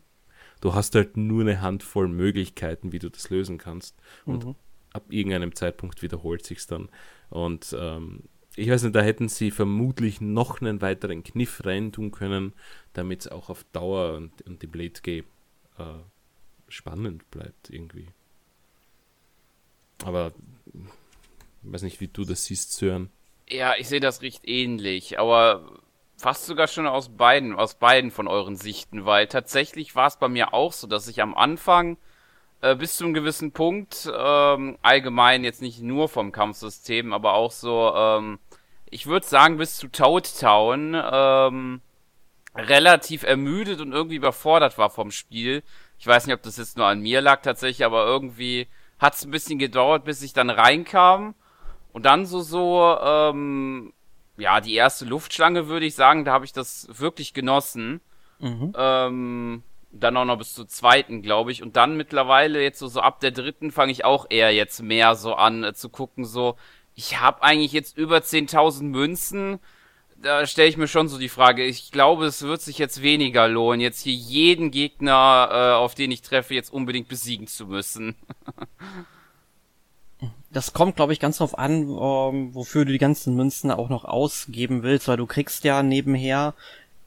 [0.60, 3.96] du hast halt nur eine Handvoll Möglichkeiten, wie du das lösen kannst.
[4.24, 4.54] Und mhm.
[4.92, 6.88] ab irgendeinem Zeitpunkt wiederholt sich dann.
[7.28, 8.24] Und ähm,
[8.56, 12.52] ich weiß nicht, da hätten sie vermutlich noch einen weiteren Kniff reintun können,
[12.92, 15.24] damit es auch auf Dauer und, und im Late Game
[15.78, 15.84] äh,
[16.68, 18.08] spannend bleibt irgendwie.
[20.04, 20.32] Aber
[21.62, 23.10] ich weiß nicht, wie du das siehst, Sören.
[23.48, 25.80] Ja, ich sehe das recht ähnlich, aber
[26.20, 30.28] fast sogar schon aus beiden, aus beiden von euren Sichten, weil tatsächlich war es bei
[30.28, 31.96] mir auch so, dass ich am Anfang
[32.60, 37.50] äh, bis zu einem gewissen Punkt ähm, allgemein jetzt nicht nur vom Kampfsystem, aber auch
[37.50, 38.38] so, ähm,
[38.90, 41.80] ich würde sagen bis zu Toad Town ähm,
[42.54, 45.62] relativ ermüdet und irgendwie überfordert war vom Spiel.
[45.98, 49.24] Ich weiß nicht, ob das jetzt nur an mir lag tatsächlich, aber irgendwie hat es
[49.24, 51.34] ein bisschen gedauert, bis ich dann reinkam.
[51.92, 53.92] Und dann so, so, ähm,
[54.40, 58.00] ja, die erste Luftschlange würde ich sagen, da habe ich das wirklich genossen.
[58.38, 58.72] Mhm.
[58.76, 61.62] Ähm, dann auch noch bis zur zweiten, glaube ich.
[61.62, 65.16] Und dann mittlerweile jetzt so, so ab der dritten fange ich auch eher jetzt mehr
[65.16, 66.56] so an äh, zu gucken, so,
[66.94, 69.58] ich habe eigentlich jetzt über 10.000 Münzen.
[70.16, 73.48] Da stelle ich mir schon so die Frage, ich glaube, es wird sich jetzt weniger
[73.48, 78.16] lohnen, jetzt hier jeden Gegner, äh, auf den ich treffe, jetzt unbedingt besiegen zu müssen.
[80.52, 84.04] das kommt, glaube ich, ganz drauf an, ähm, wofür du die ganzen Münzen auch noch
[84.04, 86.54] ausgeben willst, weil du kriegst ja nebenher,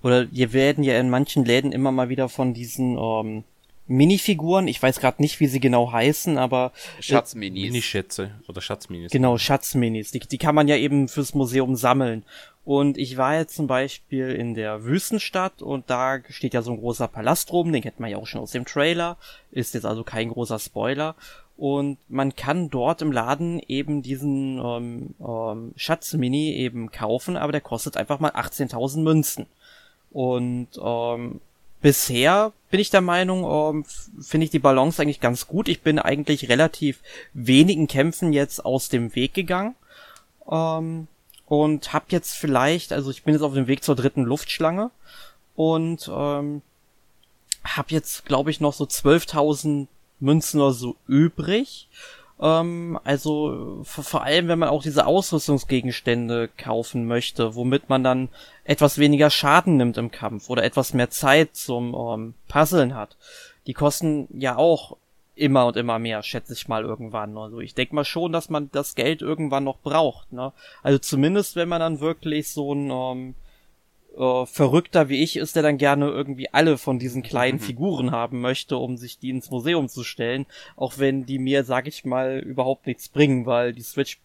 [0.01, 3.43] oder wir werden ja in manchen Läden immer mal wieder von diesen ähm,
[3.85, 7.63] Minifiguren, ich weiß gerade nicht, wie sie genau heißen, aber äh, Schatzminis.
[7.63, 9.11] Minischätze oder Schatzminis.
[9.11, 10.11] Genau, Schatzminis.
[10.11, 12.23] Die, die kann man ja eben fürs Museum sammeln.
[12.65, 16.77] Und ich war jetzt zum Beispiel in der Wüstenstadt und da steht ja so ein
[16.77, 19.17] großer Palast rum, den kennt man ja auch schon aus dem Trailer,
[19.51, 21.15] ist jetzt also kein großer Spoiler.
[21.55, 27.61] Und man kann dort im Laden eben diesen ähm, ähm, Schatzmini eben kaufen, aber der
[27.61, 29.45] kostet einfach mal 18.000 Münzen.
[30.11, 31.41] Und ähm,
[31.81, 33.85] bisher bin ich der Meinung, ähm,
[34.19, 35.67] finde ich die Balance eigentlich ganz gut.
[35.67, 36.99] Ich bin eigentlich relativ
[37.33, 39.75] wenigen Kämpfen jetzt aus dem Weg gegangen.
[40.49, 41.07] Ähm,
[41.45, 44.89] und hab jetzt vielleicht, also ich bin jetzt auf dem Weg zur dritten Luftschlange
[45.55, 46.61] und ähm,
[47.63, 49.87] hab jetzt, glaube ich, noch so 12.000
[50.23, 51.87] Münzen oder so übrig.
[52.39, 58.29] Ähm, also vor allem, wenn man auch diese Ausrüstungsgegenstände kaufen möchte, womit man dann
[58.63, 63.17] etwas weniger Schaden nimmt im Kampf oder etwas mehr Zeit zum ähm, Puzzeln hat.
[63.67, 64.97] Die kosten ja auch
[65.35, 67.37] immer und immer mehr, schätze ich mal irgendwann.
[67.37, 70.31] Also ich denke mal schon, dass man das Geld irgendwann noch braucht.
[70.31, 70.53] Ne?
[70.83, 73.35] Also zumindest, wenn man dann wirklich so ein ähm,
[74.17, 77.63] äh, Verrückter wie ich ist, der dann gerne irgendwie alle von diesen kleinen mhm.
[77.63, 80.45] Figuren haben möchte, um sich die ins Museum zu stellen,
[80.75, 84.19] auch wenn die mir, sag ich mal, überhaupt nichts bringen, weil die Switch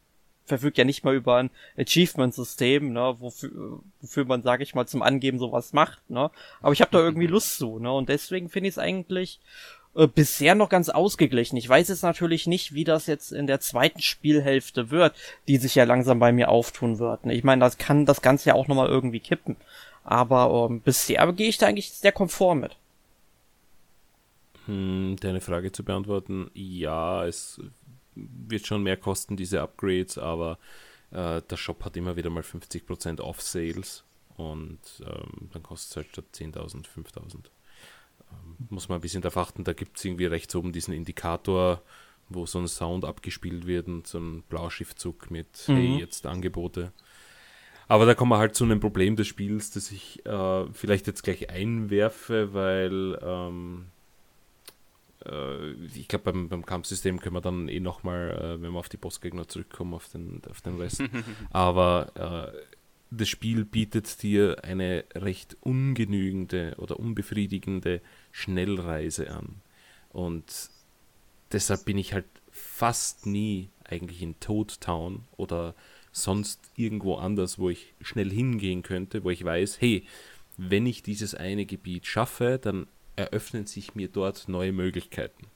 [0.49, 5.03] verfügt ja nicht mal über ein Achievement-System, ne, wofür, wofür man, sag ich mal, zum
[5.03, 6.31] Angeben sowas macht, ne.
[6.61, 9.41] Aber ich habe da irgendwie Lust zu, ne, und deswegen finde ich es eigentlich
[9.95, 11.57] äh, bisher noch ganz ausgeglichen.
[11.57, 15.15] Ich weiß jetzt natürlich nicht, wie das jetzt in der zweiten Spielhälfte wird,
[15.49, 17.27] die sich ja langsam bei mir auftun wird.
[17.27, 17.35] Ne?
[17.35, 19.57] Ich meine, das kann das Ganze ja auch nochmal irgendwie kippen.
[20.05, 22.77] Aber ähm, bisher gehe ich da eigentlich sehr komfort mit.
[24.67, 27.61] Hm, deine Frage zu beantworten, ja, es
[28.15, 30.59] wird schon mehr kosten, diese Upgrades, aber
[31.11, 34.05] äh, der Shop hat immer wieder mal 50% Off-Sales
[34.37, 37.47] und ähm, dann kostet es halt statt 10.000 5.000
[38.71, 41.83] muss man ein bisschen darauf achten, da gibt es irgendwie rechts oben diesen Indikator,
[42.29, 45.75] wo so ein Sound abgespielt wird und so ein Blauschriftzug mit mhm.
[45.75, 46.93] Hey, jetzt Angebote.
[47.87, 51.23] Aber da kommen wir halt zu einem Problem des Spiels, das ich äh, vielleicht jetzt
[51.23, 53.87] gleich einwerfe, weil ähm,
[55.25, 58.91] äh, ich glaube, beim, beim Kampfsystem können wir dann eh nochmal, äh, wenn wir auf
[58.91, 61.03] die Bossgegner zurückkommen, auf den, auf den Rest.
[61.51, 62.78] Aber äh,
[63.11, 68.01] das Spiel bietet dir eine recht ungenügende oder unbefriedigende
[68.33, 69.61] Schnellreise an.
[70.11, 70.71] Und
[71.53, 75.75] deshalb bin ich halt fast nie eigentlich in Toad Town oder
[76.13, 80.07] sonst irgendwo anders, wo ich schnell hingehen könnte, wo ich weiß, hey,
[80.57, 85.47] wenn ich dieses eine Gebiet schaffe, dann eröffnen sich mir dort neue Möglichkeiten.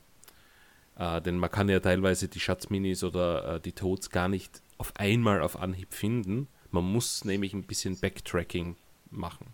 [0.96, 4.96] Äh, denn man kann ja teilweise die Schatzminis oder äh, die Toads gar nicht auf
[4.96, 8.76] einmal auf Anhieb finden, man muss nämlich ein bisschen Backtracking
[9.10, 9.46] machen.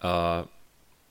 [0.00, 0.42] Äh,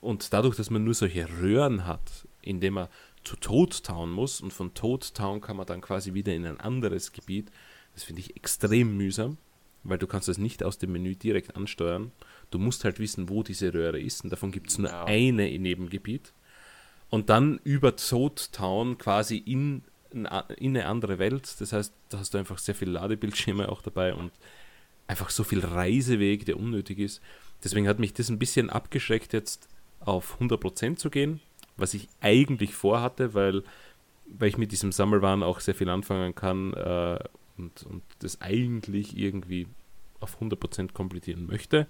[0.01, 2.87] und dadurch, dass man nur solche Röhren hat, indem man
[3.23, 6.59] zu Toad Town muss und von Toad Town kann man dann quasi wieder in ein
[6.59, 7.51] anderes Gebiet,
[7.93, 9.37] das finde ich extrem mühsam,
[9.83, 12.11] weil du kannst das nicht aus dem Menü direkt ansteuern.
[12.51, 15.05] Du musst halt wissen, wo diese Röhre ist und davon gibt es nur ja.
[15.05, 16.33] eine in jedem Gebiet.
[17.09, 21.59] Und dann über Toad Town quasi in, in eine andere Welt.
[21.59, 24.31] Das heißt, da hast du einfach sehr viele Ladebildschirme auch dabei und
[25.07, 27.21] einfach so viel Reiseweg, der unnötig ist.
[27.63, 29.67] Deswegen hat mich das ein bisschen abgeschreckt, jetzt
[29.99, 31.39] auf 100% zu gehen,
[31.75, 33.63] was ich eigentlich vorhatte, weil,
[34.27, 37.19] weil ich mit diesem Sammelwahn auch sehr viel anfangen kann äh,
[37.57, 39.67] und, und das eigentlich irgendwie
[40.19, 41.87] auf 100% komplettieren möchte.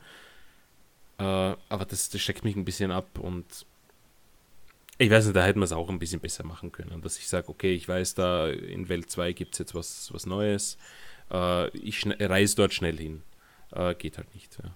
[1.18, 3.66] Äh, aber das, das schreckt mich ein bisschen ab und
[5.00, 7.28] ich weiß nicht, da hätten wir es auch ein bisschen besser machen können, dass ich
[7.28, 10.78] sage, okay, ich weiß, da in Welt 2 gibt es jetzt was, was Neues
[11.32, 13.24] äh, ich reise dort schnell hin.
[13.72, 14.58] Äh, geht halt nicht.
[14.64, 14.72] Ja,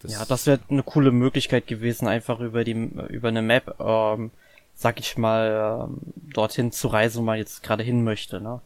[0.00, 4.30] das, ja, das wäre eine coole Möglichkeit gewesen, einfach über die über eine Map, ähm,
[4.74, 8.40] sag ich mal, ähm, dorthin zu reisen, wo man jetzt gerade hin möchte.
[8.40, 8.60] Ne?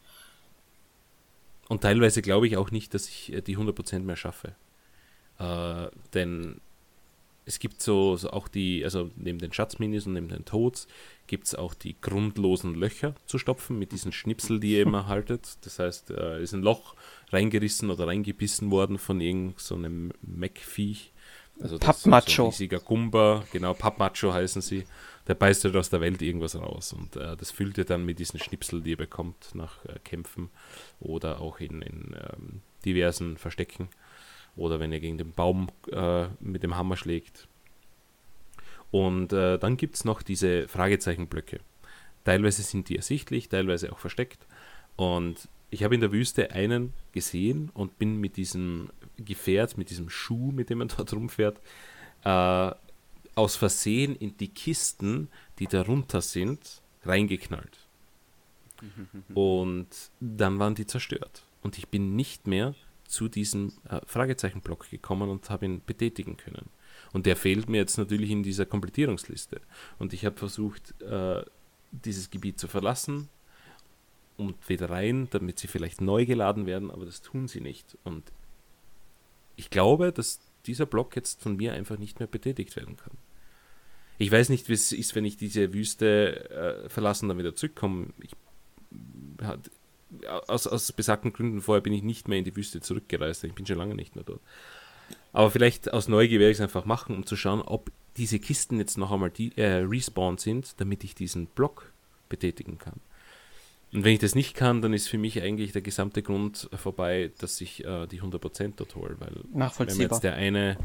[1.69, 4.55] Und teilweise glaube ich auch nicht, dass ich äh, die 100% mehr schaffe.
[5.39, 6.61] Äh, denn
[7.47, 10.87] es gibt so, so, auch die, also neben den Schatzminis und neben den Toads,
[11.27, 15.59] gibt es auch die grundlosen Löcher zu stopfen mit diesen Schnipsel, die ihr immer haltet.
[15.63, 16.95] Das heißt, äh, ist ein Loch
[17.31, 19.77] reingerissen oder reingebissen worden von irgendeinem so
[20.23, 21.13] Mac-Viech.
[21.61, 22.31] Also Pappmacho.
[22.31, 24.85] So riesiger Gumba, genau, Pappmacho heißen sie.
[25.29, 28.19] Der beißt halt aus der Welt irgendwas raus und äh, das füllt ihr dann mit
[28.19, 30.49] diesen Schnipsel, die ihr bekommt nach äh, Kämpfen
[30.99, 33.91] oder auch in, in ähm, diversen Verstecken
[34.57, 37.49] oder wenn ihr gegen den Baum äh, mit dem Hammer schlägt.
[38.91, 41.61] Und äh, dann gibt es noch diese Fragezeichenblöcke.
[42.25, 44.47] Teilweise sind die ersichtlich, teilweise auch versteckt.
[44.97, 50.11] Und ich habe in der Wüste einen gesehen und bin mit diesem Gefährt, mit diesem
[50.11, 51.61] Schuh, mit dem man dort rumfährt,
[52.25, 52.73] äh,
[53.37, 57.87] aus Versehen in die Kisten, die darunter sind, reingeknallt.
[59.35, 59.89] Und
[60.21, 61.45] dann waren die zerstört.
[61.63, 62.75] Und ich bin nicht mehr
[63.11, 66.71] zu diesem äh, Fragezeichenblock gekommen und habe ihn betätigen können.
[67.13, 69.61] Und der fehlt mir jetzt natürlich in dieser Komplettierungsliste.
[69.99, 71.45] Und ich habe versucht, äh,
[71.91, 73.29] dieses Gebiet zu verlassen
[74.37, 77.99] und wieder rein, damit sie vielleicht neu geladen werden, aber das tun sie nicht.
[78.05, 78.33] Und
[79.57, 83.13] ich glaube, dass dieser Block jetzt von mir einfach nicht mehr betätigt werden kann.
[84.19, 87.57] Ich weiß nicht, wie es ist, wenn ich diese Wüste äh, verlassen und dann wieder
[87.57, 88.09] zurückkomme.
[88.21, 88.33] Ich,
[89.43, 89.71] hat,
[90.47, 93.45] aus, aus besagten Gründen vorher bin ich nicht mehr in die Wüste zurückgereist.
[93.45, 94.41] Ich bin schon lange nicht mehr dort.
[95.33, 98.79] Aber vielleicht aus Neugier werde ich es einfach machen, um zu schauen, ob diese Kisten
[98.79, 101.93] jetzt noch einmal die, äh, respawned sind, damit ich diesen Block
[102.29, 103.01] betätigen kann.
[103.93, 107.33] Und wenn ich das nicht kann, dann ist für mich eigentlich der gesamte Grund vorbei,
[107.39, 109.17] dass ich äh, die 100% dort hole.
[109.19, 109.33] Weil
[109.79, 110.77] wenn mir jetzt der eine,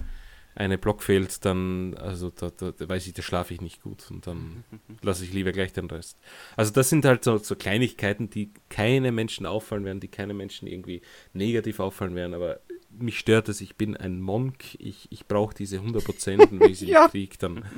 [0.56, 4.10] eine Block fehlt, dann, also da, da, da weiß ich, da schlafe ich nicht gut
[4.10, 4.64] und dann
[5.02, 6.18] lasse ich lieber gleich den Rest.
[6.56, 10.68] Also das sind halt so, so Kleinigkeiten, die keine Menschen auffallen werden, die keine Menschen
[10.68, 11.02] irgendwie
[11.34, 15.80] negativ auffallen werden, aber mich stört es, ich bin ein Monk, ich, ich brauche diese
[15.80, 17.08] 100% und wenn ich sie ja.
[17.08, 17.66] kriege, dann...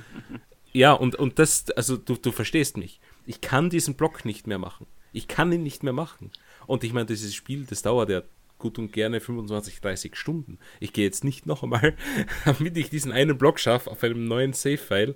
[0.74, 3.00] Ja, und, und das, also du, du verstehst mich.
[3.26, 4.86] Ich kann diesen Block nicht mehr machen.
[5.12, 6.30] Ich kann ihn nicht mehr machen.
[6.68, 8.22] Und ich meine, dieses Spiel, das dauert ja
[8.58, 10.58] gut und gerne 25, 30 Stunden.
[10.80, 11.96] Ich gehe jetzt nicht noch einmal,
[12.46, 15.16] damit ich diesen einen Block schaffe, auf einem neuen Save-File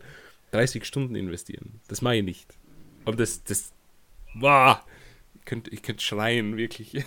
[0.51, 1.79] 30 Stunden investieren.
[1.87, 2.57] Das mache ich nicht.
[3.05, 3.71] Aber das, das,
[4.35, 4.77] wow,
[5.35, 7.03] ich könnte, ich könnte schreien, wirklich.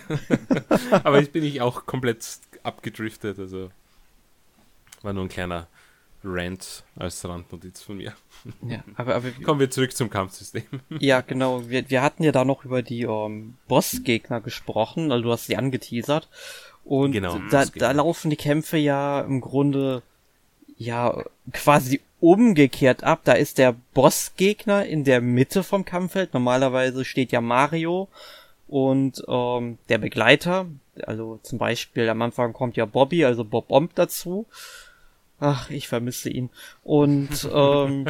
[0.91, 3.69] Aber jetzt bin ich auch komplett abgedriftet, also
[5.01, 5.67] war nur ein kleiner
[6.25, 8.13] Rant als Randnotiz von mir.
[8.67, 10.63] Ja, aber, aber Kommen wir zurück zum Kampfsystem.
[10.99, 11.67] Ja, genau.
[11.69, 15.57] Wir, wir hatten ja da noch über die ähm, Bossgegner gesprochen, also du hast sie
[15.57, 16.29] angeteasert.
[16.83, 20.03] Und genau, da, da laufen die Kämpfe ja im Grunde
[20.77, 23.21] ja quasi umgekehrt ab.
[23.23, 26.33] Da ist der Bossgegner in der Mitte vom Kampffeld.
[26.33, 28.07] Normalerweise steht ja Mario
[28.67, 30.67] und ähm, der Begleiter.
[31.03, 34.45] Also zum Beispiel am Anfang kommt ja Bobby, also Bob Omb dazu.
[35.39, 36.49] Ach, ich vermisse ihn.
[36.83, 38.05] Und, ähm,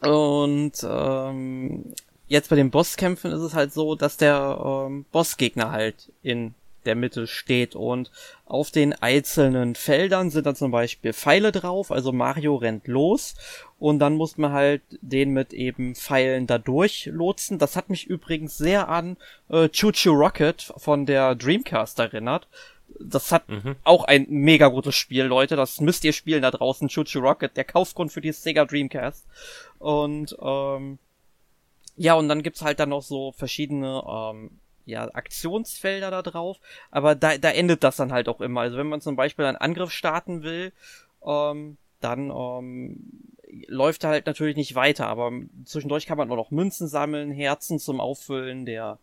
[0.00, 1.94] und ähm,
[2.28, 6.94] jetzt bei den Bosskämpfen ist es halt so, dass der ähm, Bossgegner halt in der
[6.94, 8.10] Mitte steht und
[8.46, 13.34] auf den einzelnen Feldern sind dann zum Beispiel Pfeile drauf, also Mario rennt los
[13.78, 17.58] und dann muss man halt den mit eben Pfeilen da durchlotsen.
[17.58, 19.16] Das hat mich übrigens sehr an
[19.48, 22.48] äh, Choo Choo Rocket von der Dreamcast erinnert,
[23.00, 23.76] das hat mhm.
[23.84, 25.56] auch ein mega gutes Spiel, Leute.
[25.56, 26.88] Das müsst ihr spielen da draußen.
[26.88, 29.26] Chuchu Rocket, der Kaufgrund für die Sega Dreamcast.
[29.78, 30.98] Und ähm,
[31.96, 34.50] ja, und dann gibt's halt dann noch so verschiedene ähm,
[34.86, 36.58] ja, Aktionsfelder da drauf.
[36.90, 38.62] Aber da, da endet das dann halt auch immer.
[38.62, 40.72] Also wenn man zum Beispiel einen Angriff starten will,
[41.26, 42.98] ähm, dann ähm,
[43.66, 45.06] läuft er halt natürlich nicht weiter.
[45.06, 45.32] Aber
[45.64, 48.98] zwischendurch kann man auch noch Münzen sammeln, Herzen zum Auffüllen der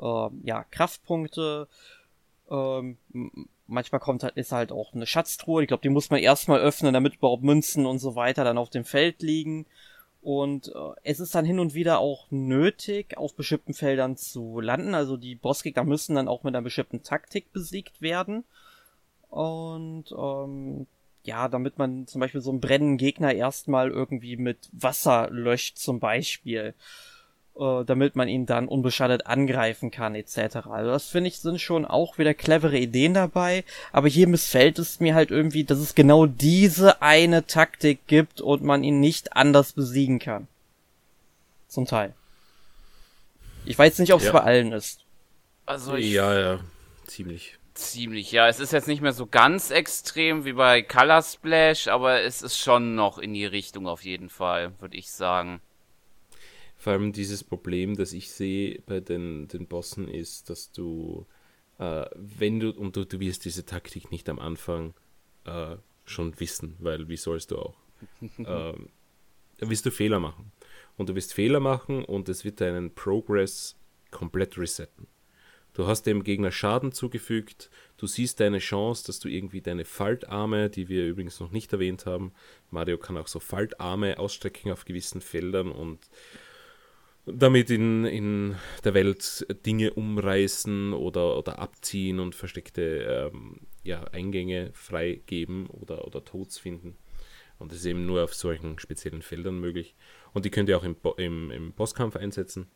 [0.00, 1.68] äh, ja, Kraftpunkte.
[2.50, 2.96] Ähm,
[3.66, 5.62] manchmal kommt halt, ist halt auch eine Schatztruhe.
[5.62, 8.70] Ich glaube, die muss man erstmal öffnen, damit überhaupt Münzen und so weiter dann auf
[8.70, 9.66] dem Feld liegen.
[10.22, 14.94] Und äh, es ist dann hin und wieder auch nötig, auf bestimmten Feldern zu landen.
[14.94, 18.44] Also die Bossgegner müssen dann auch mit einer bestimmten Taktik besiegt werden.
[19.30, 20.86] Und ähm,
[21.22, 26.00] ja, damit man zum Beispiel so einen brennenden Gegner erstmal irgendwie mit Wasser löscht, zum
[26.00, 26.74] Beispiel
[27.60, 30.56] äh, damit man ihn dann unbeschadet angreifen kann, etc.
[30.66, 34.98] Also das finde ich sind schon auch wieder clevere Ideen dabei, aber hier missfällt es
[34.98, 39.74] mir halt irgendwie, dass es genau diese eine Taktik gibt und man ihn nicht anders
[39.74, 40.48] besiegen kann.
[41.68, 42.14] Zum Teil.
[43.66, 44.32] Ich weiß nicht, ob es ja.
[44.32, 45.04] bei allen ist.
[45.66, 46.60] Also ich ja, ja,
[47.06, 47.58] ziemlich.
[47.74, 48.48] Ziemlich, ja.
[48.48, 52.58] Es ist jetzt nicht mehr so ganz extrem wie bei Color Splash, aber es ist
[52.58, 55.60] schon noch in die Richtung auf jeden Fall, würde ich sagen.
[56.80, 61.26] Vor allem dieses Problem, das ich sehe bei den, den Bossen, ist, dass du,
[61.78, 64.94] äh, wenn du, und du, du wirst diese Taktik nicht am Anfang
[65.44, 65.76] äh,
[66.06, 67.76] schon wissen, weil wie sollst du auch?
[68.38, 68.72] äh,
[69.58, 70.52] da wirst du Fehler machen.
[70.96, 73.76] Und du wirst Fehler machen und es wird deinen Progress
[74.10, 75.06] komplett resetten.
[75.74, 77.68] Du hast dem Gegner Schaden zugefügt,
[77.98, 82.06] du siehst deine Chance, dass du irgendwie deine Faltarme, die wir übrigens noch nicht erwähnt
[82.06, 82.32] haben,
[82.70, 86.08] Mario kann auch so Faltarme ausstrecken auf gewissen Feldern und
[87.26, 94.70] damit in, in der Welt Dinge umreißen oder, oder abziehen und versteckte ähm, ja, Eingänge
[94.72, 96.96] freigeben oder, oder Tods finden.
[97.58, 99.94] Und das ist eben nur auf solchen speziellen Feldern möglich.
[100.32, 102.68] Und die könnt ihr auch im, im, im Bosskampf einsetzen.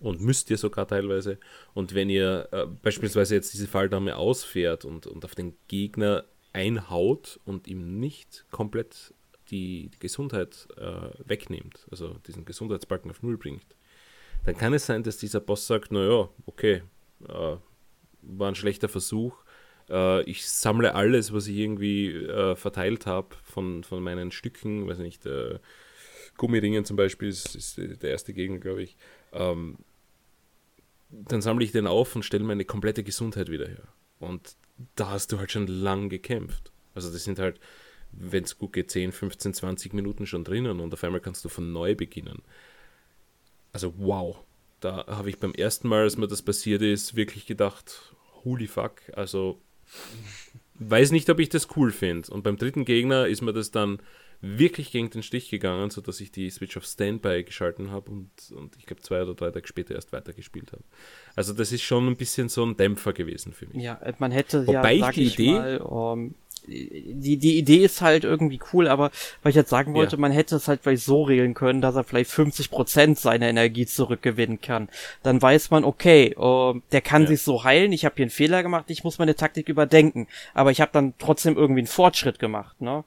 [0.00, 1.38] Und müsst ihr sogar teilweise.
[1.74, 7.38] Und wenn ihr äh, beispielsweise jetzt diese Falldame ausfährt und, und auf den Gegner einhaut
[7.44, 9.14] und ihm nicht komplett
[9.52, 13.66] die, Gesundheit äh, wegnimmt, also diesen Gesundheitsbalken auf Null bringt,
[14.44, 16.82] dann kann es sein, dass dieser Boss sagt, naja, okay,
[17.28, 17.56] äh,
[18.22, 19.36] war ein schlechter Versuch.
[19.88, 24.98] Äh, ich sammle alles, was ich irgendwie äh, verteilt habe von, von meinen Stücken, weiß
[24.98, 25.58] nicht, äh,
[26.36, 28.96] Gummiringen zum Beispiel ist, ist, der erste Gegner, glaube ich.
[29.32, 29.78] Ähm,
[31.10, 33.88] dann sammle ich den auf und stelle meine komplette Gesundheit wieder her.
[34.18, 34.56] Und
[34.96, 36.72] da hast du halt schon lang gekämpft.
[36.94, 37.60] Also das sind halt,
[38.12, 41.48] wenn es gut geht, 10, 15, 20 Minuten schon drinnen und auf einmal kannst du
[41.48, 42.42] von neu beginnen.
[43.72, 44.36] Also wow.
[44.80, 49.00] Da habe ich beim ersten Mal, als mir das passiert ist, wirklich gedacht, holy fuck.
[49.14, 49.60] Also
[50.74, 52.30] weiß nicht, ob ich das cool finde.
[52.30, 54.00] Und beim dritten Gegner ist mir das dann
[54.42, 58.76] wirklich gegen den Stich gegangen, sodass ich die Switch auf Standby geschalten habe und, und
[58.76, 60.82] ich glaube zwei oder drei Tage später erst weitergespielt habe.
[61.36, 63.80] Also das ist schon ein bisschen so ein Dämpfer gewesen für mich.
[63.80, 66.34] Ja, man hätte Wobei ja, ich die ich Idee, mal, um,
[66.66, 69.10] die, die Idee ist halt irgendwie cool, aber
[69.42, 70.20] weil ich jetzt sagen wollte, Ja.
[70.20, 74.60] man hätte es halt vielleicht so regeln können, dass er vielleicht 50% seiner Energie zurückgewinnen
[74.60, 74.88] kann.
[75.22, 77.28] Dann weiß man, okay, ähm, der kann Ja.
[77.28, 80.28] sich so heilen, ich habe hier einen Fehler gemacht, ich muss meine Taktik überdenken.
[80.54, 83.04] Aber ich habe dann trotzdem irgendwie einen Fortschritt gemacht, ne?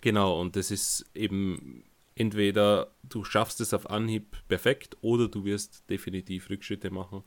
[0.00, 1.82] Genau, und das ist eben
[2.14, 7.22] entweder du schaffst es auf Anhieb perfekt oder du wirst definitiv Rückschritte machen.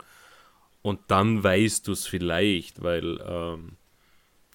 [0.82, 3.74] Und dann weißt du es vielleicht, weil ähm,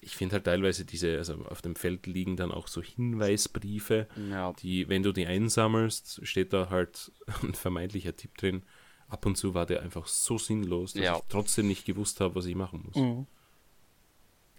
[0.00, 4.52] ich finde halt teilweise diese, also auf dem Feld liegen dann auch so Hinweisbriefe, Ja.
[4.62, 7.10] die, wenn du die einsammelst, steht da halt
[7.42, 8.62] ein vermeintlicher Tipp drin.
[9.08, 11.16] Ab und zu war der einfach so sinnlos, dass Ja.
[11.16, 12.96] ich trotzdem nicht gewusst habe, was ich machen muss.
[12.96, 13.26] Mhm.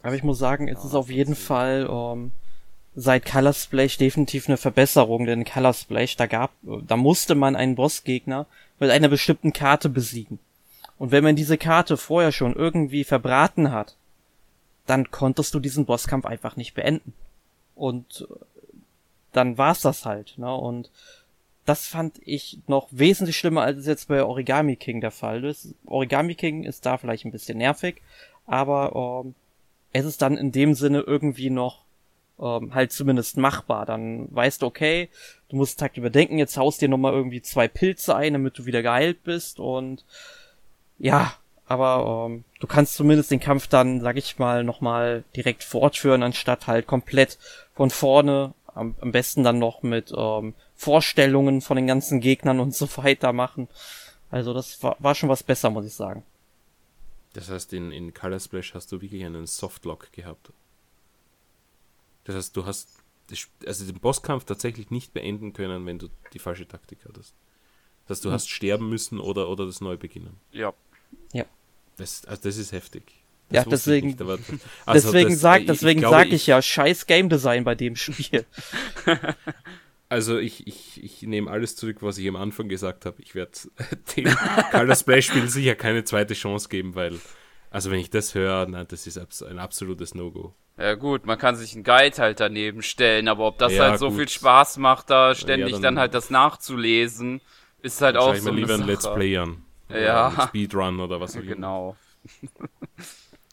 [0.03, 2.31] Aber ich muss sagen, es ist auf jeden Fall ähm,
[2.95, 7.75] seit Color Splash definitiv eine Verbesserung, denn Color Splash, da gab, da musste man einen
[7.75, 8.45] Bossgegner
[8.79, 10.39] mit einer bestimmten Karte besiegen.
[10.97, 13.95] Und wenn man diese Karte vorher schon irgendwie verbraten hat,
[14.87, 17.13] dann konntest du diesen Bosskampf einfach nicht beenden.
[17.75, 18.33] Und äh,
[19.33, 20.53] dann war's das halt, ne?
[20.53, 20.89] Und
[21.65, 25.75] das fand ich noch wesentlich schlimmer, als es jetzt bei Origami King der Fall ist.
[25.85, 28.01] Origami King ist da vielleicht ein bisschen nervig,
[28.45, 29.35] aber ähm,
[29.91, 31.83] es ist dann in dem Sinne irgendwie noch
[32.39, 33.85] ähm, halt zumindest machbar.
[33.85, 35.09] Dann weißt du, okay,
[35.49, 38.81] du musst Takt überdenken, jetzt haust dir nochmal irgendwie zwei Pilze ein, damit du wieder
[38.81, 40.05] geheilt bist und
[40.99, 41.33] ja,
[41.67, 46.67] aber ähm, du kannst zumindest den Kampf dann, sag ich mal, nochmal direkt fortführen, anstatt
[46.67, 47.37] halt komplett
[47.75, 52.73] von vorne, am, am besten dann noch mit ähm, Vorstellungen von den ganzen Gegnern und
[52.73, 53.67] so weiter machen.
[54.29, 56.23] Also das war, war schon was besser, muss ich sagen.
[57.33, 60.51] Das heißt, in, in Color Splash hast du wirklich einen Softlock gehabt.
[62.23, 62.89] Das heißt, du hast
[63.65, 67.35] also den Bosskampf tatsächlich nicht beenden können, wenn du die falsche Taktik hattest.
[68.07, 70.39] Das heißt, du hast sterben müssen oder, oder das neu beginnen.
[70.51, 70.73] Ja.
[71.99, 73.01] Das, also das ist heftig.
[73.49, 74.37] Ja, wusste ich deswegen- nicht, aber-
[74.85, 77.95] also deswegen das- sag, ich- deswegen glaube, sag ich, ja, scheiß Game Design bei dem
[77.95, 78.45] Spiel.
[80.09, 83.21] Also ich, ich, ich nehme alles zurück, was ich am Anfang gesagt habe.
[83.21, 83.51] Ich werde
[84.15, 84.23] dem
[84.71, 87.19] Color Splash Spiel sicher keine zweite Chance geben, weil,
[87.71, 90.53] also wenn ich das höre, nein, das ist ein absolutes No-Go.
[90.77, 93.99] Ja gut, man kann sich einen Guide halt daneben stellen, aber ob das Ja, halt
[93.99, 94.19] so gut.
[94.19, 97.41] viel Spaß macht, da ständig dann- dann, halt das nachzulesen,
[97.81, 99.13] ist halt Dann auch schaue ich so mir lieber ein Let's.
[99.13, 99.63] Play an.
[99.89, 100.47] Ja.
[100.47, 101.55] Speedrun oder was auch immer.
[101.55, 101.97] Genau.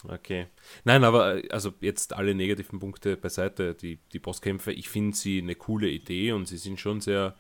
[0.06, 0.48] Okay.
[0.84, 3.74] Nein, aber also jetzt alle negativen Punkte beiseite.
[3.74, 7.34] Die, die Bosskämpfe, ich finde sie eine coole Idee und sie sind schon sehr,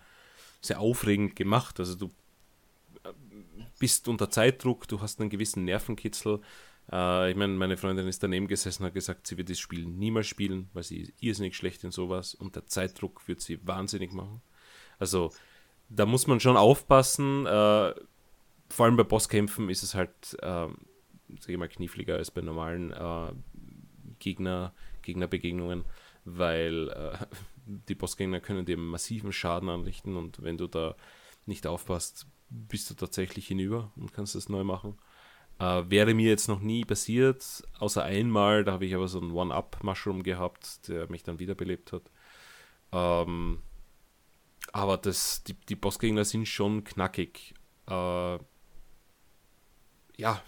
[0.60, 1.78] sehr aufregend gemacht.
[1.78, 2.06] Also du
[3.04, 3.12] äh,
[3.78, 6.40] bist unter Zeitdruck, du hast einen gewissen Nervenkitzel.
[6.90, 9.84] Äh, ich meine, meine Freundin ist daneben gesessen und hat gesagt, sie wird das Spiel
[9.84, 14.12] niemals spielen, weil sie ist irrsinnig schlecht in sowas und der Zeitdruck wird sie wahnsinnig
[14.12, 14.40] machen.
[14.98, 15.32] Also
[15.90, 17.44] da muss man schon aufpassen.
[17.44, 17.94] Äh,
[18.74, 20.76] vor allem bei Bosskämpfen ist es halt, ähm,
[21.38, 23.32] sag ich mal, kniffliger als bei normalen äh,
[24.18, 25.84] Gegner, Gegnerbegegnungen,
[26.24, 27.18] weil äh,
[27.66, 30.96] die Bossgegner können dir massiven Schaden anrichten und wenn du da
[31.46, 34.98] nicht aufpasst, bist du tatsächlich hinüber und kannst das neu machen.
[35.60, 39.30] Äh, wäre mir jetzt noch nie passiert, außer einmal, da habe ich aber so einen
[39.30, 42.10] One-Up-Mushroom gehabt, der mich dann wiederbelebt hat.
[42.90, 43.62] Ähm,
[44.72, 47.54] aber das, die, die Bossgegner sind schon knackig.
[47.86, 48.38] Äh,
[50.16, 50.42] ja,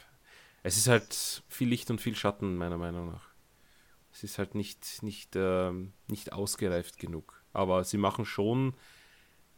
[0.62, 3.28] es ist halt viel Licht und viel Schatten, meiner Meinung nach.
[4.12, 7.42] Es ist halt nicht, nicht, ähm, nicht ausgereift genug.
[7.52, 8.74] Aber sie machen schon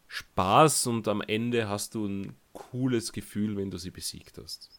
[0.08, 4.70] Spaß und am Ende hast du ein cooles Gefühl, wenn du sie besiegt hast.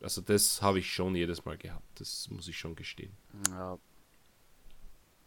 [0.00, 3.16] Also das habe ich schon jedes Mal gehabt, das muss ich schon gestehen.
[3.50, 3.78] Ja.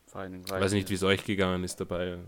[0.08, 2.20] Vor allen Dingen, Ich weiß nicht, wie es euch gegangen ist dabei.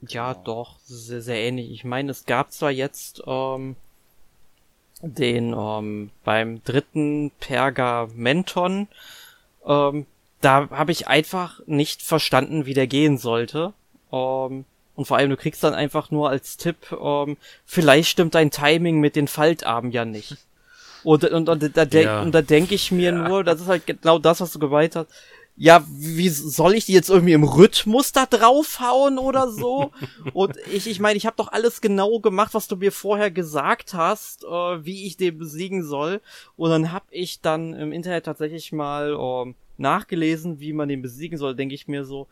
[0.00, 1.70] Ja, doch, sehr, sehr ähnlich.
[1.70, 3.76] Ich meine, es gab zwar jetzt ähm,
[5.02, 8.88] den ähm, beim dritten Pergamenton,
[9.66, 10.06] ähm,
[10.40, 13.72] da habe ich einfach nicht verstanden, wie der gehen sollte.
[14.12, 14.64] Ähm,
[14.96, 19.00] und vor allem, du kriegst dann einfach nur als Tipp, ähm, vielleicht stimmt dein Timing
[19.00, 20.36] mit den Faltarmen ja nicht.
[21.02, 22.20] Und, und, und, da, de ja.
[22.20, 23.28] und da denke ich mir ja.
[23.28, 25.08] nur, das ist halt genau das, was du gemeint hast.
[25.62, 29.92] Ja, wie soll ich die jetzt irgendwie im Rhythmus da draufhauen oder so?
[30.32, 33.92] und ich, ich meine, ich habe doch alles genau gemacht, was du mir vorher gesagt
[33.92, 34.48] hast, äh,
[34.86, 36.22] wie ich den besiegen soll.
[36.56, 41.36] Und dann habe ich dann im Internet tatsächlich mal äh, nachgelesen, wie man den besiegen
[41.36, 41.54] soll.
[41.54, 42.26] Denke ich mir so,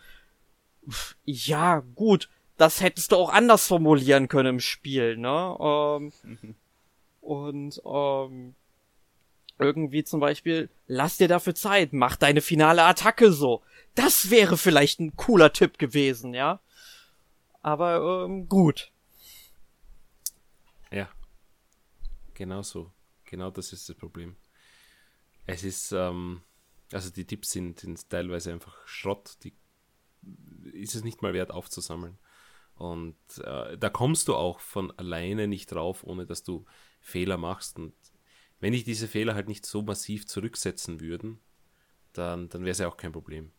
[1.26, 5.54] ja, gut, das hättest du auch anders formulieren können im Spiel, ne?
[5.60, 6.54] Ähm, mhm.
[7.20, 8.54] Und ähm,
[9.58, 13.62] irgendwie zum Beispiel, lass dir dafür Zeit, mach deine finale Attacke so.
[13.94, 16.60] Das wäre vielleicht ein cooler Tipp gewesen, ja.
[17.62, 18.92] Aber ähm, gut.
[20.90, 21.08] Ja.
[22.34, 22.92] Genau so.
[23.24, 24.36] Genau das ist das Problem.
[25.46, 26.42] Es ist, ähm,
[26.92, 29.54] also die Tipps sind, sind teilweise einfach Schrott, die
[30.72, 32.18] ist es nicht mal wert aufzusammeln.
[32.76, 36.64] Und äh, da kommst du auch von alleine nicht drauf, ohne dass du
[37.00, 37.76] Fehler machst.
[37.76, 37.92] Und
[38.60, 41.40] wenn ich diese Fehler halt nicht so massiv zurücksetzen würden,
[42.12, 43.52] dann, dann wäre es ja auch kein Problem.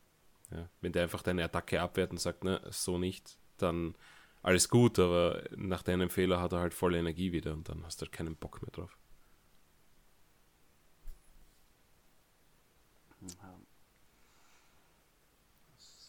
[0.52, 3.96] Ja, wenn der einfach deine Attacke abwehrt und sagt, ne, so nicht, dann
[4.42, 8.02] alles gut, aber nach deinem Fehler hat er halt volle Energie wieder und dann hast
[8.02, 8.98] du halt keinen Bock mehr drauf.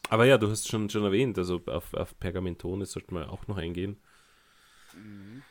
[0.09, 3.57] Aber ja, du hast schon, schon erwähnt, also auf, auf Pergamentone sollten wir auch noch
[3.59, 3.97] eingehen.
[4.93, 5.43] Mhm.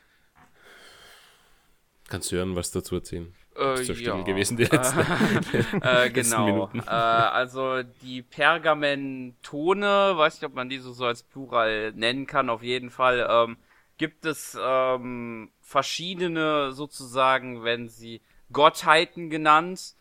[2.09, 3.33] Kannst du hören, was dazu erzählen?
[3.55, 4.21] Äh, ja.
[4.21, 4.99] gewesen die letzten,
[5.81, 6.69] äh, genau.
[6.73, 12.49] Äh, also die Pergamentone, weiß nicht, ob man die so, so als Plural nennen kann,
[12.49, 13.57] auf jeden Fall ähm,
[13.97, 19.93] gibt es ähm, verschiedene sozusagen, wenn sie Gottheiten genannt,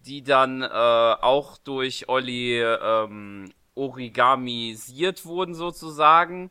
[0.00, 6.50] die dann äh, auch durch Olli ähm, origamisiert wurden sozusagen.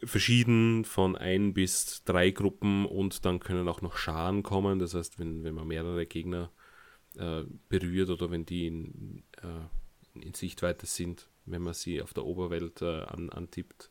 [0.05, 4.78] verschieden von ein bis drei Gruppen und dann können auch noch Scharen kommen.
[4.78, 6.51] Das heißt, wenn, wenn man mehrere Gegner
[7.16, 12.24] äh, berührt oder wenn die in, äh, in Sichtweite sind, wenn man sie auf der
[12.24, 13.90] Oberwelt äh, an, antippt,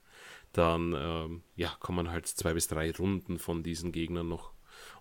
[0.58, 4.51] dann ähm, ja, kommen halt zwei bis drei Runden von diesen Gegnern noch.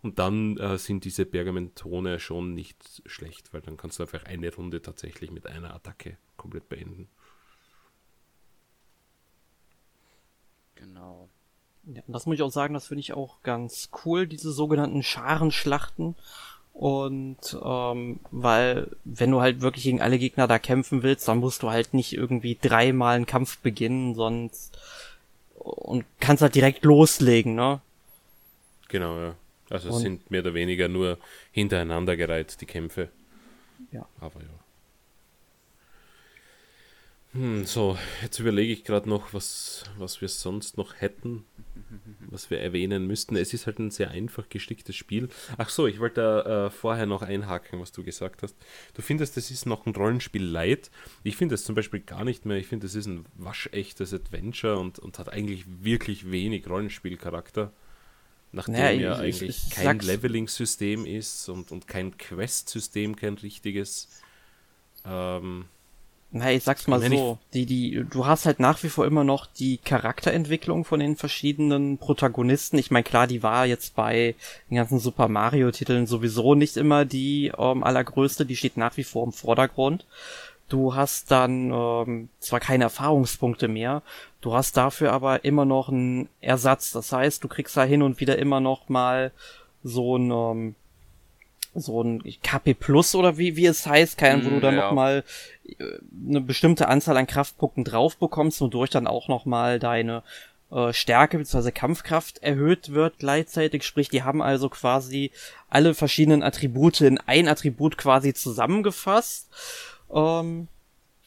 [0.03, 4.55] Und dann äh, sind diese Pergamentone schon nicht schlecht, weil dann kannst du einfach eine
[4.55, 7.09] Runde tatsächlich mit einer Attacke komplett beenden.
[10.77, 11.29] Genau.
[11.85, 15.03] Ja, und das muss ich auch sagen, das finde ich auch ganz cool, diese sogenannten
[15.03, 16.17] Scharenschlachten.
[16.73, 21.63] Und ähm, weil, wenn du halt wirklich gegen alle Gegner da kämpfen willst, dann musst
[21.63, 24.77] du halt nicht irgendwie dreimal einen Kampf beginnen, sonst
[25.59, 27.81] und kannst halt direkt loslegen, ne?
[28.89, 29.35] Genau, ja.
[29.69, 31.19] Also es sind mehr oder weniger nur
[31.51, 33.09] hintereinander gereiht, die Kämpfe.
[33.91, 34.07] Ja.
[34.21, 34.47] Aber ja.
[37.37, 41.45] Hm, so, jetzt überlege ich gerade noch, was, was wir sonst noch hätten.
[42.31, 43.37] was wir erwähnen müssten.
[43.37, 45.29] Es ist halt ein sehr einfach gesticktes Spiel.
[45.59, 48.57] Ach so, ich wollte äh, vorher noch einhaken, was du gesagt hast.
[48.95, 50.91] Du findest, das ist noch ein Rollenspiel light.
[51.25, 52.57] Ich finde es zum Beispiel gar nicht mehr.
[52.57, 57.73] Ich finde, das ist ein waschechtes Adventure und, und hat eigentlich wirklich wenig Rollenspielcharakter.
[58.53, 63.35] Nachdem naja, ja ich, eigentlich ich, ich kein Leveling-System ist und, und kein Quest-System, kein
[63.35, 64.09] richtiges.
[65.05, 65.67] Ähm,
[66.39, 69.47] na, ich sag's mal so, die, die, du hast halt nach wie vor immer noch
[69.47, 72.79] die Charakterentwicklung von den verschiedenen Protagonisten.
[72.79, 74.35] Ich meine, klar, die war jetzt bei
[74.71, 79.25] den ganzen Super Mario-Titeln sowieso nicht immer die ähm, allergrößte, die steht nach wie vor
[79.25, 80.07] im Vordergrund.
[80.69, 84.03] Du hast dann ähm, zwar keine Erfahrungspunkte mehr,
[84.41, 86.91] du hast dafür aber immer noch einen Ersatz.
[86.91, 89.33] Das heißt, du kriegst da hin und wieder immer noch mal
[89.85, 90.75] so ein ähm,
[91.81, 94.85] so ein KP Plus oder wie, wie es heißt, kein, wo du mm, dann ja.
[94.87, 95.25] nochmal
[95.65, 95.75] äh,
[96.29, 100.23] eine bestimmte Anzahl an Kraftpunkten drauf bekommst, wodurch dann auch nochmal deine
[100.71, 101.71] äh, Stärke bzw.
[101.71, 103.85] Kampfkraft erhöht wird gleichzeitig.
[103.85, 105.31] Sprich, die haben also quasi
[105.69, 109.49] alle verschiedenen Attribute in ein Attribut quasi zusammengefasst.
[110.13, 110.69] Ähm,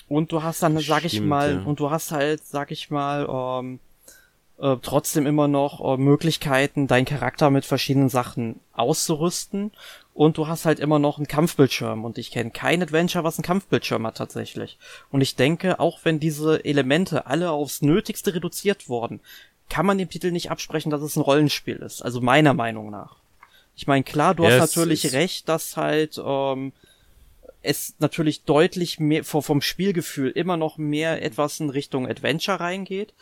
[0.08, 1.62] und du hast dann, sag Stimmt, ich mal, ja.
[1.62, 3.80] und du hast halt, sag ich mal, ähm,
[4.60, 9.72] äh, trotzdem immer noch äh, Möglichkeiten, deinen Charakter mit verschiedenen Sachen auszurüsten.
[10.20, 12.03] Und du hast halt immer noch einen Kampfbildschirm.
[12.03, 14.78] Und ich kenne kein Adventure, was einen Kampfbildschirm hat tatsächlich.
[15.11, 19.22] Und ich denke, auch wenn diese Elemente alle aufs Nötigste reduziert wurden,
[19.70, 22.01] kann man dem Titel nicht absprechen, dass es ein Rollenspiel ist.
[22.01, 23.15] Also meiner Meinung nach.
[23.78, 26.74] Ich meine, klar, du ja, hast natürlich recht, dass halt ähm,
[27.61, 33.13] es natürlich deutlich mehr vom Spielgefühl immer noch mehr etwas in Richtung Adventure reingeht.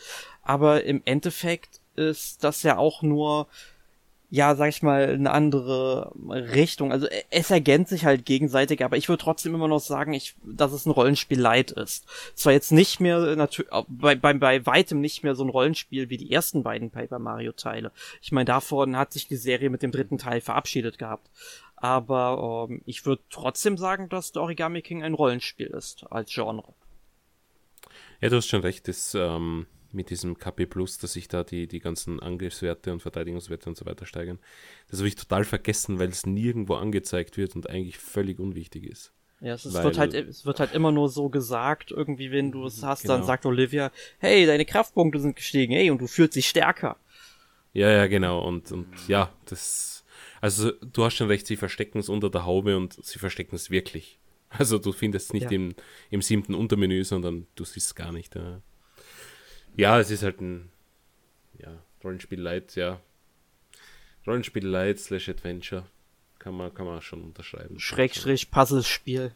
[0.41, 3.45] Aber im Endeffekt ist das ja auch nur,
[4.29, 6.91] ja, sag ich mal, eine andere Richtung.
[6.91, 10.35] Also e, es ergänzt sich halt gegenseitig, aber ich würde trotzdem immer noch sagen, ich,
[10.43, 12.05] dass es ein Rollenspiel light ist.
[12.35, 16.17] Zwar jetzt nicht mehr, natürlich, bei, bei, bei weitem nicht mehr so ein Rollenspiel wie
[16.17, 17.91] die ersten beiden Paper Mario Teile.
[18.21, 21.29] Ich meine, davon hat sich die Serie mit dem dritten Teil verabschiedet gehabt.
[21.77, 26.73] Aber ähm, ich würde trotzdem sagen, dass der Origami King ein Rollenspiel ist als Genre.
[28.19, 31.67] Ja, du hast schon recht, das, ähm, mit diesem KP Plus, dass sich da die,
[31.67, 34.39] die ganzen Angriffswerte und Verteidigungswerte und so weiter steigern.
[34.89, 39.13] Das habe ich total vergessen, weil es nirgendwo angezeigt wird und eigentlich völlig unwichtig ist.
[39.39, 42.65] Ja, es, weil, wird halt, es wird halt immer nur so gesagt, irgendwie, wenn du
[42.65, 43.15] es hast, genau.
[43.15, 46.97] dann sagt Olivia, hey, deine Kraftpunkte sind gestiegen, hey, und du fühlst dich stärker.
[47.73, 48.41] Ja, ja, genau.
[48.43, 49.97] Und, und ja, das
[50.41, 53.69] also du hast schon recht, sie verstecken es unter der Haube und sie verstecken es
[53.69, 54.19] wirklich.
[54.49, 55.51] Also du findest es nicht ja.
[55.51, 55.75] im,
[56.09, 58.35] im siebten Untermenü, sondern du siehst es gar nicht.
[58.35, 58.61] Ja.
[59.77, 60.69] Ja, es ist halt ein
[61.59, 61.71] ja,
[62.03, 62.99] Rollenspiel Light, ja.
[64.25, 65.85] Rollenspiel Light slash Adventure.
[66.39, 67.79] Kann man, kann man schon unterschreiben.
[67.79, 69.31] Schrägstrich Puzzlespiel.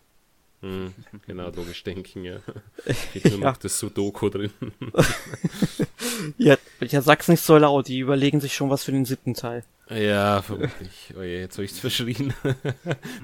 [0.62, 0.94] Hm,
[1.28, 2.40] genau, logisch denken, ja.
[3.14, 3.52] Geht nur ja.
[3.52, 4.52] noch das Sudoku drin.
[6.38, 9.64] ja, ja, sag's nicht so laut, die überlegen sich schon was für den siebten Teil.
[9.90, 11.14] Ja, vermutlich.
[11.18, 12.34] Oh je, jetzt habe ich es verschrien.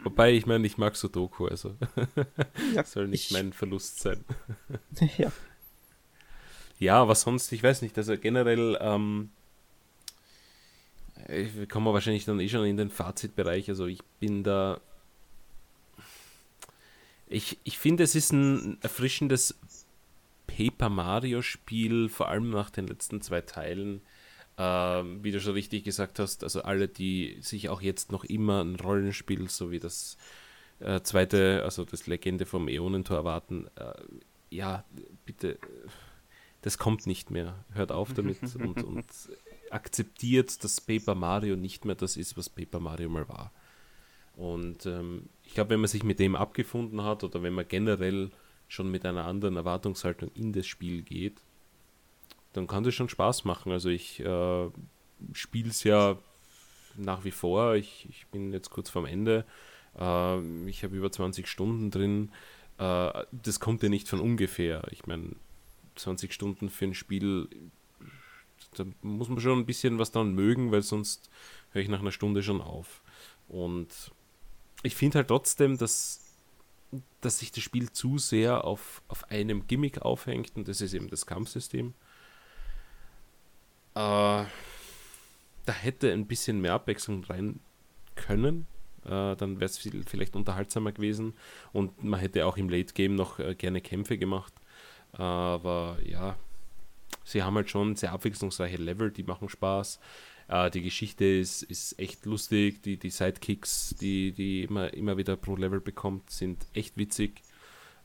[0.03, 1.75] Wobei, ich meine, ich mag Sudoku, also
[2.75, 3.31] ja, soll nicht ich...
[3.31, 4.25] mein Verlust sein.
[5.17, 5.31] ja.
[6.79, 9.29] Ja, aber sonst, ich weiß nicht, also generell, ähm,
[11.69, 14.79] kommen wir wahrscheinlich dann eh schon in den Fazitbereich, also ich bin da
[17.29, 19.59] ich, ich finde, es ist ein erfrischendes
[20.47, 24.01] Paper Mario Spiel, vor allem nach den letzten zwei Teilen.
[24.57, 28.63] Ähm, wie du schon richtig gesagt hast, also alle, die sich auch jetzt noch immer
[28.63, 30.17] ein Rollenspiel, so wie das
[30.79, 33.93] äh, zweite, also das Legende vom Äonentor erwarten, äh,
[34.49, 34.83] ja,
[35.25, 35.59] bitte,
[36.67, 37.63] das kommt nicht mehr.
[37.71, 39.05] Hört auf damit und, und
[39.69, 43.53] akzeptiert, dass Paper Mario nicht mehr das ist, was Paper Mario mal war.
[44.35, 48.31] Und ähm, ich glaube, wenn man sich mit dem abgefunden hat oder wenn man generell
[48.67, 51.39] schon mit einer anderen Erwartungshaltung in das Spiel geht,
[52.51, 53.71] dann kann das schon Spaß machen.
[53.71, 54.69] Also ich äh,
[55.31, 56.17] spiele es ja
[56.97, 57.75] nach wie vor.
[57.75, 59.45] Ich, ich bin jetzt kurz vorm Ende.
[59.97, 62.33] Äh, ich habe über 20 Stunden drin.
[62.77, 64.83] Äh, das kommt ja nicht von ungefähr.
[64.91, 65.37] Ich meine,
[65.97, 67.49] 20 Stunden für ein Spiel,
[68.75, 71.29] da muss man schon ein bisschen was dran mögen, weil sonst
[71.71, 73.01] höre ich nach einer Stunde schon auf.
[73.47, 74.11] Und
[74.83, 76.33] ich finde halt trotzdem, dass,
[77.21, 81.09] dass sich das Spiel zu sehr auf, auf einem Gimmick aufhängt und das ist eben
[81.09, 81.93] das Kampfsystem.
[83.95, 84.45] Äh,
[85.65, 87.59] da hätte ein bisschen mehr Abwechslung rein
[88.15, 88.67] können.
[89.05, 91.33] Äh, dann wäre es vielleicht unterhaltsamer gewesen
[91.73, 94.53] und man hätte auch im Late Game noch äh, gerne Kämpfe gemacht.
[95.17, 96.37] Aber ja,
[97.23, 99.99] sie haben halt schon sehr abwechslungsreiche Level, die machen Spaß.
[100.47, 102.81] Äh, die Geschichte ist, ist echt lustig.
[102.83, 107.41] Die, die Sidekicks, die, die immer, immer wieder pro Level bekommt, sind echt witzig.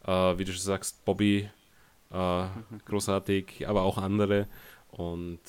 [0.04, 1.48] Äh, wie du schon sagst, Bobby,
[2.10, 2.46] äh,
[2.84, 4.48] großartig, aber auch andere.
[4.90, 5.40] Und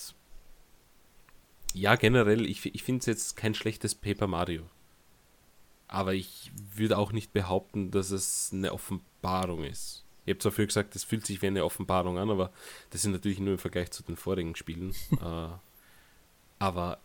[1.73, 4.63] ja, generell, ich, ich finde es jetzt kein schlechtes Paper Mario.
[5.87, 10.02] Aber ich würde auch nicht behaupten, dass es eine Offenbarung ist.
[10.25, 12.51] Ich habe zwar früher gesagt, das fühlt sich wie eine Offenbarung an, aber
[12.91, 14.93] das sind natürlich nur im Vergleich zu den vorigen Spielen.
[15.21, 15.49] äh,
[16.59, 16.99] aber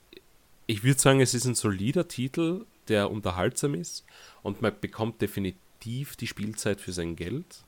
[0.67, 4.05] ich würde sagen, es ist ein solider Titel, der unterhaltsam ist
[4.43, 7.65] und man bekommt definitiv die Spielzeit für sein Geld.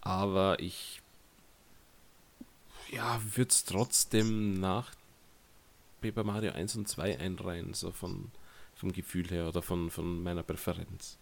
[0.00, 1.00] Aber ich
[2.90, 4.92] ja, würde es trotzdem nach
[6.00, 8.30] Paper Mario 1 und 2 einreihen, so von,
[8.74, 11.18] vom Gefühl her oder von, von meiner Präferenz.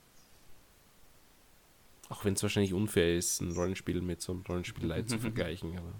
[2.13, 5.79] Auch wenn es wahrscheinlich unfair ist, ein Rollenspiel mit so einem Rollenspiel Light zu vergleichen,
[5.79, 5.95] aber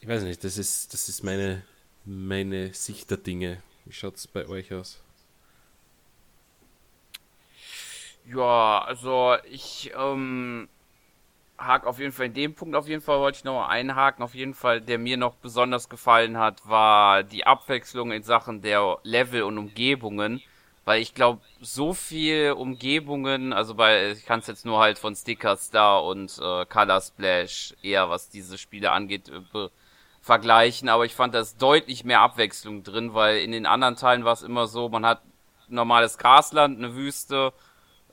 [0.00, 1.62] ich weiß nicht, das ist, das ist meine,
[2.04, 3.62] meine Sicht der Dinge.
[3.84, 5.00] Wie schaut es bei euch aus?
[8.26, 10.68] Ja, also ich ähm,
[11.56, 14.24] hake auf jeden Fall in dem Punkt auf jeden Fall wollte ich noch einhaken.
[14.24, 18.98] Auf jeden Fall, der mir noch besonders gefallen hat, war die Abwechslung in Sachen der
[19.04, 20.42] Level und Umgebungen.
[20.84, 25.14] Weil ich glaube, so viel Umgebungen, also bei, ich kann es jetzt nur halt von
[25.14, 29.68] Sticker Star und äh, Color Splash eher, was diese Spiele angeht, äh,
[30.20, 34.24] vergleichen, aber ich fand da ist deutlich mehr Abwechslung drin, weil in den anderen Teilen
[34.24, 35.22] war es immer so, man hat
[35.68, 37.52] normales Grasland, eine Wüste,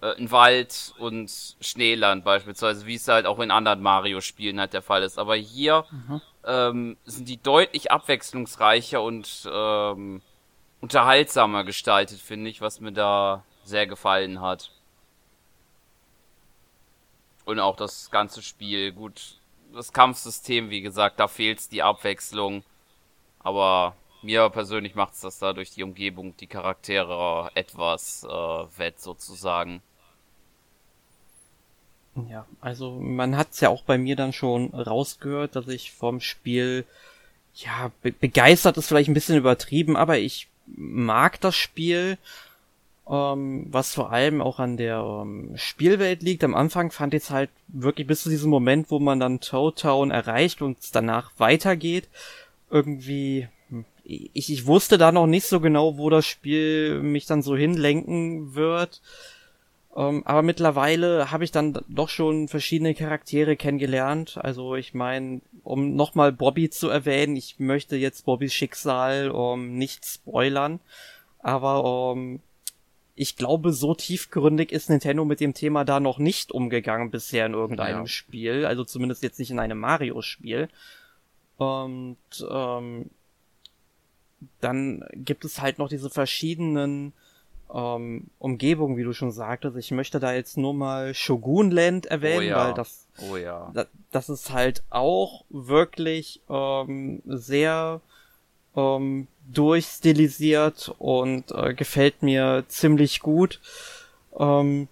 [0.01, 4.81] äh, ein Wald und Schneeland beispielsweise, wie es halt auch in anderen Mario-Spielen halt der
[4.81, 5.19] Fall ist.
[5.19, 6.21] Aber hier mhm.
[6.45, 10.21] ähm, sind die deutlich abwechslungsreicher und ähm,
[10.81, 14.71] unterhaltsamer gestaltet, finde ich, was mir da sehr gefallen hat.
[17.45, 19.39] Und auch das ganze Spiel, gut,
[19.73, 22.63] das Kampfsystem, wie gesagt, da fehlt die Abwechslung.
[23.39, 28.99] Aber mir persönlich macht es das da durch die Umgebung, die Charaktere etwas äh, wett
[28.99, 29.81] sozusagen.
[32.29, 36.19] Ja, also man hat es ja auch bei mir dann schon rausgehört, dass ich vom
[36.19, 36.85] Spiel,
[37.55, 42.17] ja, be begeistert ist vielleicht ein bisschen übertrieben, aber ich mag das Spiel
[43.09, 46.43] ähm, was vor allem auch an der ähm, Spielwelt liegt.
[46.43, 49.79] Am Anfang fand ich es halt wirklich bis zu diesem Moment, wo man dann Toad
[49.79, 52.07] Town erreicht und danach weitergeht,
[52.69, 57.41] irgendwie hm, ich, ich wusste da noch nicht so genau, wo das Spiel mich dann
[57.41, 59.01] so hinlenken wird.
[59.95, 64.37] Ähm, aber mittlerweile habe ich dann doch schon verschiedene Charaktere kennengelernt.
[64.37, 70.05] Also ich meine, um nochmal Bobby zu erwähnen, ich möchte jetzt Bobbys Schicksal ähm, nicht
[70.05, 70.79] spoilern.
[71.39, 72.39] Aber ähm,
[73.15, 77.53] ich glaube, so tiefgründig ist Nintendo mit dem Thema da noch nicht umgegangen bisher in
[77.53, 78.07] irgendeinem ja.
[78.07, 78.65] Spiel.
[78.65, 80.69] Also zumindest jetzt nicht in einem Mario-Spiel.
[81.57, 82.17] Und
[82.49, 83.09] ähm,
[84.61, 87.11] dann gibt es halt noch diese verschiedenen
[87.73, 89.77] ähm, Umgebungen, wie du schon sagtest.
[89.77, 92.65] Ich möchte da jetzt nur mal Shogunland erwähnen, oh ja.
[92.65, 93.71] weil das, oh ja.
[93.73, 98.01] das, das ist halt auch wirklich ähm, sehr
[98.75, 103.59] ähm, durchstilisiert und äh, gefällt mir ziemlich gut.
[104.37, 104.87] Ähm,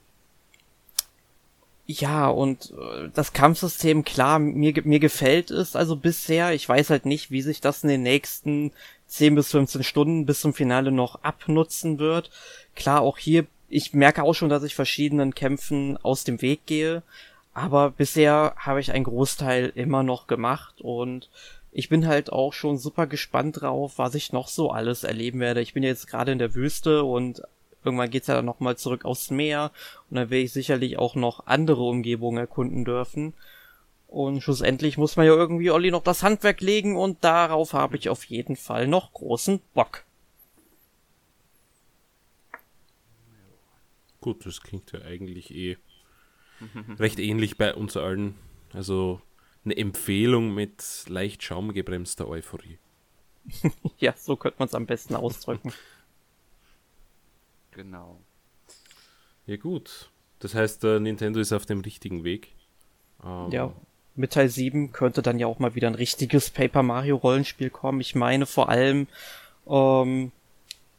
[1.90, 6.54] ja, und äh, das Kampfsystem, klar, mir, mir gefällt es also bisher.
[6.54, 8.74] Ich weiß halt nicht, wie sich das in den nächsten
[9.08, 12.30] 10 bis 15 Stunden bis zum Finale noch abnutzen wird.
[12.76, 17.04] Klar, auch hier, ich merke auch schon, dass ich verschiedenen Kämpfen aus dem Weg gehe.
[17.54, 21.30] Aber bisher habe ich einen Großteil immer noch gemacht und
[21.72, 25.62] ich bin halt auch schon super gespannt drauf, was ich noch so alles erleben werde.
[25.62, 27.42] Ich bin jetzt gerade in der Wüste und
[27.84, 29.72] irgendwann geht's ja dann nochmal zurück aufs Meer
[30.10, 33.34] und dann werde ich sicherlich auch noch andere Umgebungen erkunden dürfen.
[34.08, 38.10] Und schlussendlich muss man ja irgendwie Olli noch das Handwerk legen und darauf habe ich
[38.10, 40.06] auf jeden Fall noch großen Bock.
[44.22, 45.78] Gut, das klingt ja eigentlich eh
[47.00, 48.36] recht ähnlich bei uns allen.
[48.74, 49.22] Also
[49.64, 52.80] eine Empfehlung mit leicht schaumgebremster Euphorie.
[54.00, 55.74] ja, so könnte man es am besten ausdrücken.
[57.78, 58.20] genau.
[59.46, 60.10] Ja gut.
[60.40, 62.50] Das heißt, äh, Nintendo ist auf dem richtigen Weg.
[63.24, 63.72] Ähm, ja,
[64.16, 68.02] mit Teil 7 könnte dann ja auch mal wieder ein richtiges Paper Mario Rollenspiel kommen.
[68.02, 69.08] Ich meine vor allem,
[69.68, 70.32] ähm,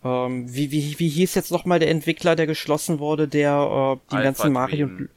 [0.02, 4.16] ähm, wie, wie, wie hieß jetzt nochmal der Entwickler, der geschlossen wurde, der äh, die
[4.16, 4.86] Alpha ganzen Mario...
[4.86, 5.08] Dream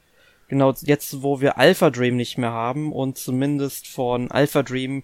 [0.52, 5.02] genau jetzt, wo wir Alpha Dream nicht mehr haben und zumindest von Alpha Dream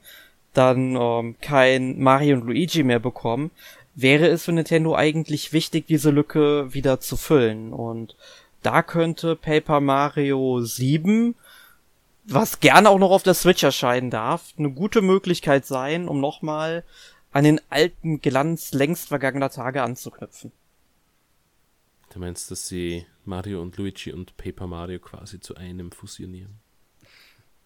[0.53, 3.51] dann ähm, kein Mario und Luigi mehr bekommen,
[3.97, 7.73] wäre es für Nintendo eigentlich wichtig, diese Lücke wieder zu füllen.
[7.73, 8.15] Und
[8.61, 11.35] da könnte Paper Mario 7,
[12.25, 16.83] was gerne auch noch auf der Switch erscheinen darf, eine gute Möglichkeit sein, um nochmal
[17.31, 20.51] an den alten Glanz längst vergangener Tage anzuknüpfen.
[22.13, 26.59] Du meinst, dass sie Mario und Luigi und Paper Mario quasi zu einem fusionieren?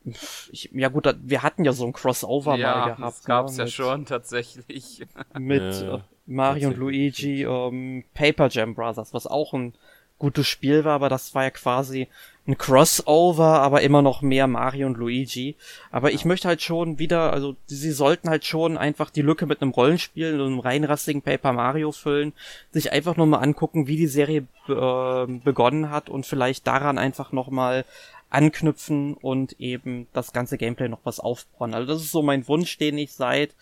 [0.04, 3.18] ich, ja gut, wir hatten ja so ein Crossover ja, mal gehabt.
[3.18, 5.06] Das gab's ne, ja schon tatsächlich.
[5.38, 9.74] Mit ja, Mario und Luigi, ähm, Paper Jam Brothers, was auch ein
[10.22, 12.08] gutes Spiel war, aber das war ja quasi
[12.48, 15.56] ein Crossover, aber immer noch mehr Mario und Luigi.
[15.90, 19.62] Aber ich möchte halt schon wieder, also sie sollten halt schon einfach die Lücke mit
[19.62, 22.34] einem Rollenspiel und einem reinrastigen Paper Mario füllen,
[22.72, 27.32] sich einfach nur mal angucken, wie die Serie äh, begonnen hat und vielleicht daran einfach
[27.32, 27.84] noch mal
[28.30, 31.74] anknüpfen und eben das ganze Gameplay noch was aufbauen.
[31.74, 33.56] Also das ist so mein Wunsch, den ich seit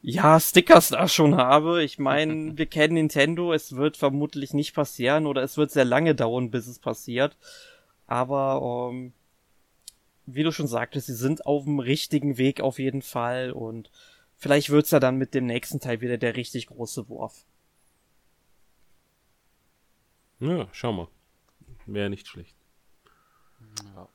[0.00, 1.82] ja, Stickers da schon habe.
[1.82, 6.14] Ich meine, wir kennen Nintendo, es wird vermutlich nicht passieren oder es wird sehr lange
[6.14, 7.36] dauern, bis es passiert.
[8.06, 9.12] Aber ähm,
[10.26, 13.90] wie du schon sagtest, sie sind auf dem richtigen Weg auf jeden Fall und
[14.36, 17.44] vielleicht wird's ja dann mit dem nächsten Teil wieder der richtig große Wurf.
[20.40, 21.08] Ja, schau mal.
[21.86, 22.54] Wäre nicht schlecht.
[23.94, 24.08] Ja.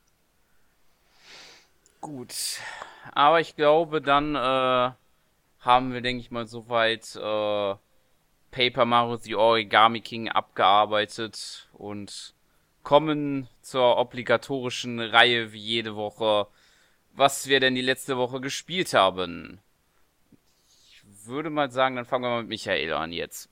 [1.99, 2.34] Gut.
[3.11, 4.91] Aber ich glaube, dann äh,
[5.64, 7.76] haben wir, denke ich mal, soweit äh,
[8.51, 12.34] Paper Mario The Origami King abgearbeitet und
[12.84, 16.47] kommen zur obligatorischen Reihe wie jede Woche,
[17.14, 19.59] was wir denn die letzte Woche gespielt haben.
[20.68, 23.49] Ich würde mal sagen, dann fangen wir mal mit Michael an jetzt.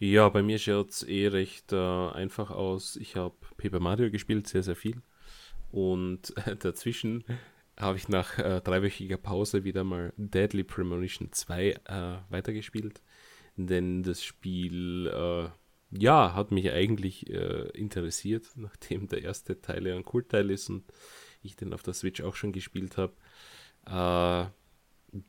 [0.00, 2.96] ja, bei mir schaut es eh recht äh, einfach aus.
[2.96, 5.00] Ich habe Paper Mario gespielt, sehr, sehr viel.
[5.70, 7.24] Und dazwischen
[7.78, 13.02] habe ich nach äh, dreiwöchiger Pause wieder mal Deadly Premonition 2 äh, weitergespielt.
[13.56, 15.48] Denn das Spiel, äh,
[15.90, 20.84] ja, hat mich eigentlich äh, interessiert, nachdem der erste Teil ja ein Kultteil ist und
[21.42, 23.14] ich den auf der Switch auch schon gespielt habe.
[23.86, 24.50] Äh,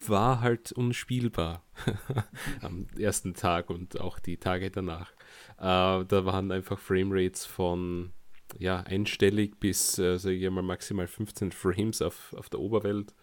[0.07, 1.63] war halt unspielbar
[2.61, 5.11] am ersten Tag und auch die Tage danach.
[5.57, 8.11] Äh, da waren einfach Framerates von
[8.57, 13.13] ja, einstellig bis, äh, ich mal, maximal 15 Frames auf, auf der Oberwelt.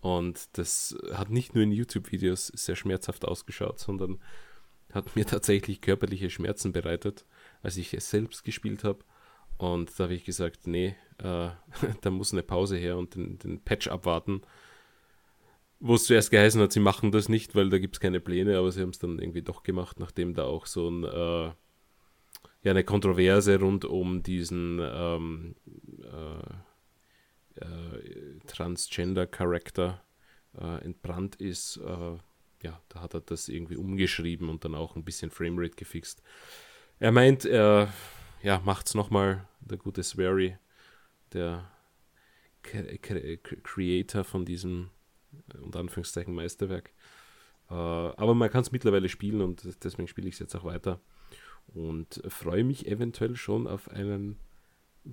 [0.00, 4.18] Und das hat nicht nur in YouTube-Videos sehr schmerzhaft ausgeschaut, sondern
[4.92, 7.24] hat mir tatsächlich körperliche Schmerzen bereitet,
[7.62, 9.04] als ich es selbst gespielt habe.
[9.58, 11.50] Und da habe ich gesagt, nee, äh,
[12.00, 14.42] da muss eine Pause her und den, den Patch abwarten.
[15.78, 18.56] Wo es zuerst geheißen hat, sie machen das nicht, weil da gibt es keine Pläne,
[18.58, 21.52] aber sie haben es dann irgendwie doch gemacht, nachdem da auch so ein äh,
[22.62, 25.56] ja eine Kontroverse rund um diesen ähm,
[26.02, 30.02] äh, äh, Transgender-Charakter
[30.58, 31.78] äh, entbrannt ist.
[31.78, 32.18] Äh,
[32.62, 36.22] ja, da hat er das irgendwie umgeschrieben und dann auch ein bisschen Framerate gefixt.
[37.00, 37.92] Er meint, er
[38.42, 40.56] ja, macht's nochmal, der gute Swery,
[41.32, 41.68] der
[42.62, 44.90] Creator von diesem,
[45.52, 46.92] äh, unter Anführungszeichen, Meisterwerk.
[47.70, 51.00] Äh, aber man kann es mittlerweile spielen und deswegen spiele ich es jetzt auch weiter
[51.74, 54.36] und freue mich eventuell schon auf einen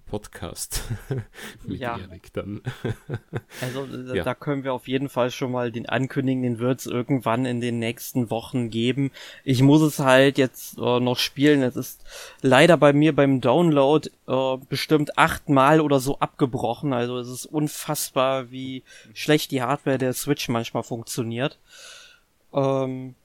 [0.05, 0.83] Podcast
[1.65, 1.97] mit ja.
[1.97, 2.61] Erik dann.
[3.61, 4.23] also ja.
[4.23, 7.59] da können wir auf jeden Fall schon mal den ankündigen, den wird es irgendwann in
[7.59, 9.11] den nächsten Wochen geben.
[9.43, 11.63] Ich muss es halt jetzt äh, noch spielen.
[11.63, 12.03] Es ist
[12.41, 16.93] leider bei mir beim Download äh, bestimmt achtmal oder so abgebrochen.
[16.93, 18.83] Also es ist unfassbar, wie
[19.13, 21.57] schlecht die Hardware der Switch manchmal funktioniert.
[22.53, 23.15] Ähm,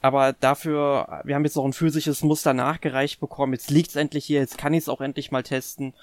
[0.00, 3.52] aber dafür, wir haben jetzt noch ein physisches Muster nachgereicht bekommen.
[3.52, 5.94] Jetzt liegt's endlich hier, jetzt kann ich es auch endlich mal testen.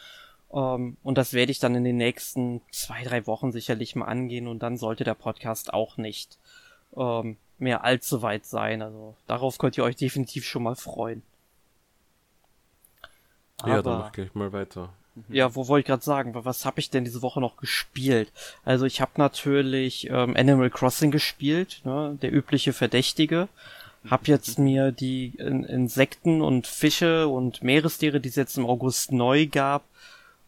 [0.54, 4.48] Ähm, und das werde ich dann in den nächsten zwei, drei Wochen sicherlich mal angehen
[4.48, 6.38] und dann sollte der Podcast auch nicht
[6.96, 8.82] ähm, mehr allzu weit sein.
[8.82, 11.24] Also darauf könnt ihr euch definitiv schon mal freuen.
[13.60, 14.89] Aber, ja, dann mach gleich mal weiter.
[15.30, 18.34] Ja, wo wollte ich gerade sagen, was habe ich denn diese Woche noch gespielt?
[18.66, 23.48] Also ich habe natürlich ähm, Animal Crossing gespielt, ne, der übliche Verdächtige.
[24.10, 29.47] Hab jetzt mir die Insekten und Fische und Meerestiere, die es jetzt im August neu
[29.47, 29.86] gab,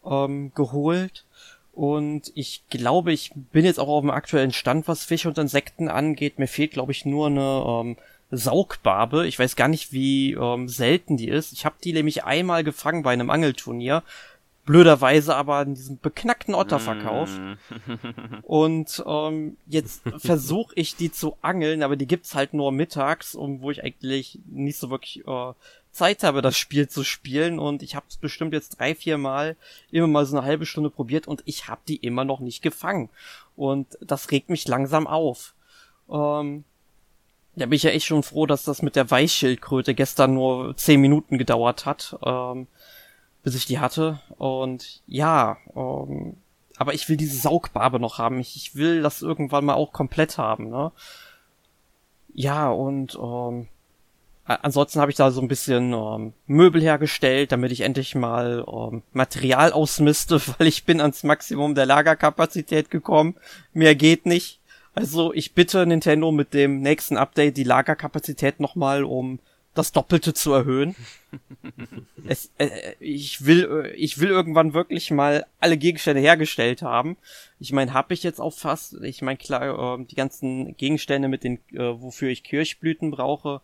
[0.05, 1.26] ähm, geholt.
[1.74, 5.89] Und ich glaube, ich bin jetzt auch auf dem aktuellen Stand, was Fische und Insekten
[5.89, 6.39] angeht.
[6.39, 7.97] Mir fehlt, glaube ich, nur eine ähm,
[8.32, 9.28] Saugbarbe.
[9.28, 11.53] Ich weiß gar nicht, wie ähm, selten die ist.
[11.53, 14.03] Ich habe die nämlich einmal gefangen bei einem Angelturnier
[14.68, 17.39] blöderweise aber in diesem beknackten Otterverkauf.
[17.39, 17.53] Mm.
[18.43, 23.61] und ähm, jetzt versuche ich die zu angeln, aber die gibt's halt nur mittags, um
[23.61, 25.53] wo ich eigentlich nicht so wirklich äh,
[25.91, 27.57] Zeit habe, das Spiel zu spielen.
[27.57, 29.55] Und ich habe es bestimmt jetzt drei, vier Mal
[29.89, 33.09] immer mal so eine halbe Stunde probiert und ich habe die immer noch nicht gefangen.
[33.55, 35.55] Und das regt mich langsam auf.
[36.09, 36.65] Ähm,
[37.55, 40.99] da bin ich ja echt schon froh, dass das mit der Weichschildkröte gestern nur zehn
[40.99, 42.18] Minuten gedauert hat.
[42.24, 42.68] Ähm,
[43.48, 44.20] bis ich die hatte.
[44.38, 46.36] Und ja, ähm,
[46.76, 48.41] aber ich will diese Saugbarbe noch haben.
[48.41, 50.91] Ich, ich will das irgendwann mal auch komplett haben, ne?
[52.34, 53.70] Ja, und ähm,
[54.43, 59.02] ansonsten habe ich da so ein bisschen ähm, Möbel hergestellt, damit ich endlich mal ähm,
[59.14, 63.36] Material ausmiste, weil ich bin ans Maximum der Lagerkapazität gekommen.
[63.72, 64.60] Mehr geht nicht.
[64.93, 69.39] Also ich bitte Nintendo mit dem nächsten Update die Lagerkapazität nochmal um
[69.78, 70.96] das Doppelte zu erhöhen.
[72.28, 77.18] es, äh, ich will, äh, ich will irgendwann wirklich mal alle Gegenstände hergestellt haben.
[77.60, 78.96] Ich meine, habe ich jetzt auch fast.
[79.04, 83.62] Ich meine, klar, äh, die ganzen Gegenstände mit den, äh, wofür ich Kirchblüten brauche,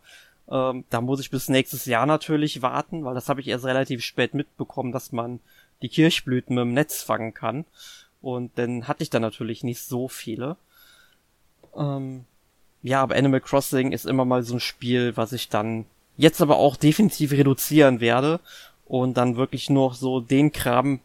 [0.50, 4.02] ähm, da muss ich bis nächstes Jahr natürlich warten, weil das habe ich erst relativ
[4.02, 5.40] spät mitbekommen, dass man
[5.82, 7.64] die Kirchblüten mit dem Netz fangen kann.
[8.20, 10.56] Und dann hatte ich da natürlich nicht so viele.
[11.76, 12.24] Ähm,
[12.82, 15.86] ja, aber Animal Crossing ist immer mal so ein Spiel, was ich dann
[16.16, 18.40] jetzt aber auch definitiv reduzieren werde
[18.86, 21.00] und dann wirklich nur so den Kram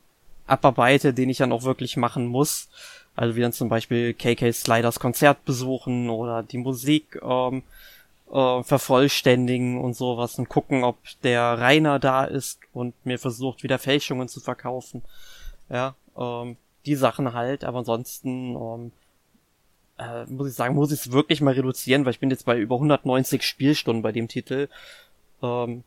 [0.48, 2.70] abarbeite, den ich dann auch wirklich machen muss.
[3.16, 7.64] Also wie dann zum Beispiel KK Sliders Konzert besuchen oder die Musik ähm,
[8.32, 13.80] äh, vervollständigen und sowas und gucken, ob der Rainer da ist und mir versucht, wieder
[13.80, 15.02] Fälschungen zu verkaufen.
[15.70, 18.92] Ja, ähm, die Sachen halt, aber ansonsten ähm,
[20.00, 22.58] äh, muss ich sagen, muss ich es wirklich mal reduzieren, weil ich bin jetzt bei
[22.58, 24.70] über 190 Spielstunden bei dem Titel.
[25.44, 25.84] Ähm,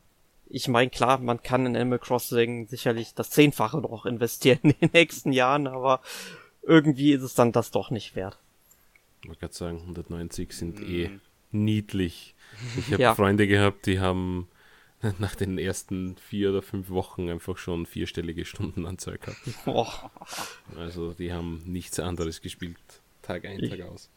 [0.49, 4.91] ich meine, klar, man kann in Animal Crossing sicherlich das Zehnfache noch investieren in den
[4.93, 6.01] nächsten Jahren, aber
[6.61, 8.37] irgendwie ist es dann das doch nicht wert.
[9.21, 10.91] Ich wollte gerade sagen, 190 sind mm.
[10.91, 11.09] eh
[11.51, 12.35] niedlich.
[12.77, 13.15] Ich habe ja.
[13.15, 14.47] Freunde gehabt, die haben
[15.19, 19.39] nach den ersten vier oder fünf Wochen einfach schon vierstellige Stundenanzahl gehabt.
[19.65, 19.87] Oh.
[20.77, 22.77] Also die haben nichts anderes gespielt,
[23.23, 24.09] Tag ein, Tag aus.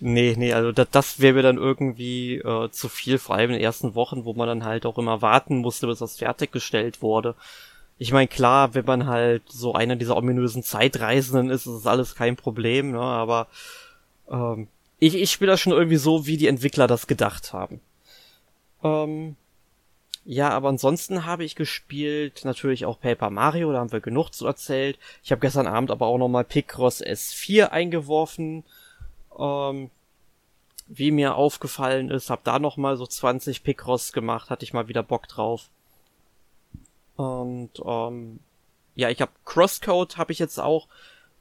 [0.00, 3.56] Nee, nee, also das, das wäre mir dann irgendwie äh, zu viel, vor allem in
[3.56, 7.36] den ersten Wochen, wo man dann halt auch immer warten musste, bis das fertiggestellt wurde.
[7.96, 12.16] Ich meine, klar, wenn man halt so einer dieser ominösen Zeitreisenden ist, ist das alles
[12.16, 13.00] kein Problem, ne?
[13.00, 13.46] aber
[14.28, 14.66] ähm,
[14.98, 17.80] ich, ich spiele das schon irgendwie so, wie die Entwickler das gedacht haben.
[18.82, 19.36] Ähm,
[20.24, 24.46] ja, aber ansonsten habe ich gespielt natürlich auch Paper Mario, da haben wir genug zu
[24.46, 24.98] erzählt.
[25.22, 28.64] Ich habe gestern Abend aber auch nochmal Picross S4 eingeworfen.
[29.38, 29.90] Ähm,
[30.86, 35.02] wie mir aufgefallen ist, habe da nochmal so 20 Picross gemacht, hatte ich mal wieder
[35.02, 35.68] Bock drauf.
[37.16, 38.40] Und ähm,
[38.94, 40.88] ja, ich habe Crosscode habe ich jetzt auch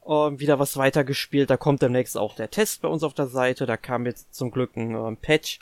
[0.05, 1.49] äh, wieder was weitergespielt.
[1.49, 3.65] Da kommt demnächst auch der Test bei uns auf der Seite.
[3.65, 5.59] Da kam jetzt zum Glück ein äh, Patch.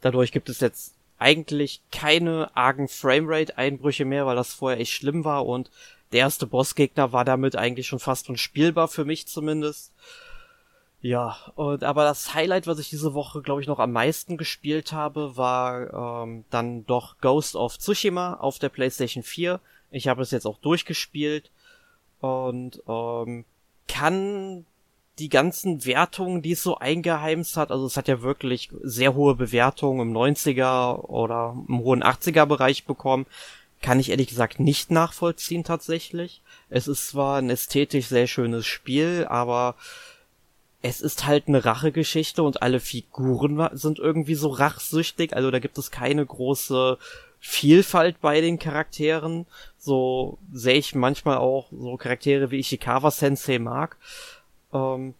[0.00, 5.46] Dadurch gibt es jetzt eigentlich keine argen Framerate-Einbrüche mehr, weil das vorher echt schlimm war
[5.46, 5.70] und
[6.12, 9.92] der erste Bossgegner war damit eigentlich schon fast unspielbar für mich zumindest.
[11.00, 14.92] Ja, und aber das Highlight, was ich diese Woche, glaube ich, noch am meisten gespielt
[14.92, 19.60] habe, war ähm, dann doch Ghost of Tsushima auf der PlayStation 4.
[19.90, 21.50] Ich habe es jetzt auch durchgespielt
[22.20, 23.44] und ähm,
[23.86, 24.64] kann
[25.18, 29.34] die ganzen Wertungen, die es so eingeheimst hat, also es hat ja wirklich sehr hohe
[29.34, 33.26] Bewertungen im 90er oder im hohen 80er Bereich bekommen,
[33.80, 36.42] kann ich ehrlich gesagt nicht nachvollziehen tatsächlich.
[36.70, 39.76] Es ist zwar ein ästhetisch sehr schönes Spiel, aber
[40.82, 45.78] es ist halt eine Rachegeschichte und alle Figuren sind irgendwie so rachsüchtig, also da gibt
[45.78, 46.98] es keine große
[47.46, 49.44] Vielfalt bei den Charakteren.
[49.76, 53.98] So sehe ich manchmal auch so Charaktere wie Ishikawa Sensei mag.
[54.74, 55.14] Ähm,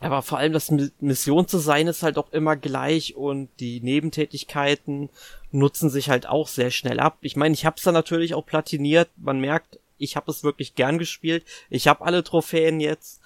[0.00, 5.08] aber vor allem das Missionsdesign ist halt auch immer gleich und die Nebentätigkeiten
[5.50, 7.18] nutzen sich halt auch sehr schnell ab.
[7.22, 9.08] Ich meine, ich hab's da natürlich auch platiniert.
[9.16, 11.44] Man merkt, ich habe es wirklich gern gespielt.
[11.70, 13.22] Ich habe alle Trophäen jetzt.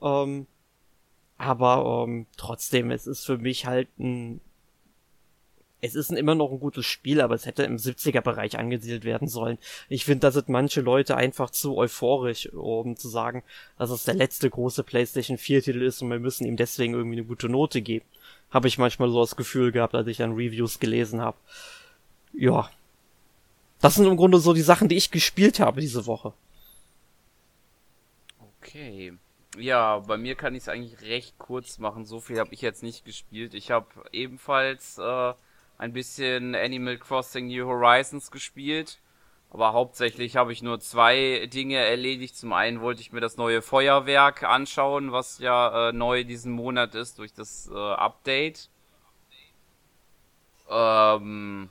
[0.00, 0.46] Ähm,
[1.36, 4.40] aber ähm, trotzdem, es ist für mich halt ein
[5.80, 9.58] es ist immer noch ein gutes Spiel, aber es hätte im 70er-Bereich angesiedelt werden sollen.
[9.88, 13.42] Ich finde, da sind manche Leute einfach zu euphorisch, um zu sagen,
[13.78, 17.26] dass es der letzte große PlayStation 4-Titel ist und wir müssen ihm deswegen irgendwie eine
[17.26, 18.04] gute Note geben.
[18.50, 21.38] Habe ich manchmal so das Gefühl gehabt, als ich dann Reviews gelesen habe.
[22.32, 22.70] Ja.
[23.80, 26.34] Das sind im Grunde so die Sachen, die ich gespielt habe diese Woche.
[28.60, 29.14] Okay.
[29.56, 32.04] Ja, bei mir kann ich es eigentlich recht kurz machen.
[32.04, 33.54] So viel habe ich jetzt nicht gespielt.
[33.54, 35.32] Ich habe ebenfalls äh,
[35.80, 39.00] ein bisschen Animal Crossing New Horizons gespielt.
[39.48, 42.36] Aber hauptsächlich habe ich nur zwei Dinge erledigt.
[42.36, 46.94] Zum einen wollte ich mir das neue Feuerwerk anschauen, was ja äh, neu diesen Monat
[46.94, 48.68] ist durch das äh, Update.
[50.68, 51.70] Ähm,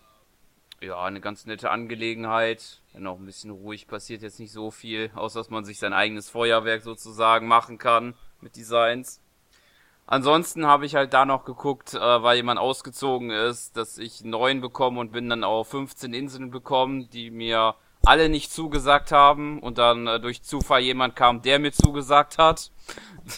[0.82, 2.82] ja, eine ganz nette Angelegenheit.
[2.94, 5.94] Wenn auch ein bisschen ruhig passiert jetzt nicht so viel, außer dass man sich sein
[5.94, 9.22] eigenes Feuerwerk sozusagen machen kann mit Designs.
[10.12, 14.60] Ansonsten habe ich halt da noch geguckt, äh, weil jemand ausgezogen ist, dass ich neun
[14.60, 19.78] bekomme und bin dann auf 15 Inseln bekommen, die mir alle nicht zugesagt haben und
[19.78, 22.72] dann äh, durch Zufall jemand kam, der mir zugesagt hat.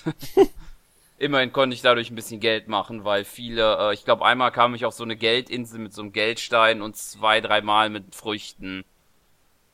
[1.17, 4.73] immerhin konnte ich dadurch ein bisschen Geld machen, weil viele, äh, ich glaube einmal kam
[4.73, 8.85] ich auf so eine Geldinsel mit so einem Geldstein und zwei, dreimal mit Früchten,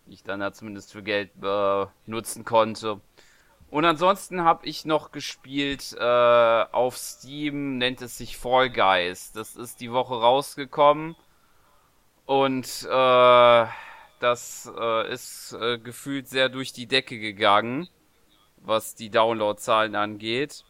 [0.08, 3.00] die ich dann da zumindest für Geld äh, nutzen konnte.
[3.70, 6.04] Und ansonsten habe ich noch gespielt äh,
[6.72, 9.34] auf Steam, nennt es sich Fall Guys.
[9.34, 11.16] Das ist die Woche rausgekommen
[12.26, 13.66] und äh,
[14.20, 17.90] das äh, ist äh, gefühlt sehr durch die Decke gegangen,
[18.58, 20.64] was die Downloadzahlen angeht.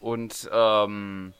[0.00, 1.32] Und ähm,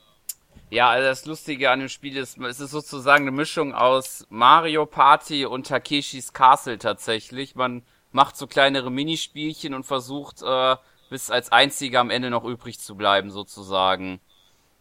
[0.71, 4.87] ja, also das Lustige an dem Spiel ist, es ist sozusagen eine Mischung aus Mario
[4.87, 7.55] Party und Takeshis Castle tatsächlich.
[7.55, 7.83] Man
[8.13, 10.77] macht so kleinere Minispielchen und versucht, äh,
[11.11, 14.21] bis als einziger am Ende noch übrig zu bleiben, sozusagen.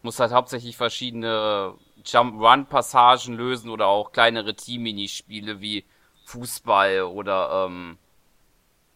[0.02, 1.76] Muss halt hauptsächlich verschiedene
[2.06, 5.86] Jump-Run-Passagen lösen oder auch kleinere Team-Minispiele wie
[6.26, 7.98] Fußball oder ähm,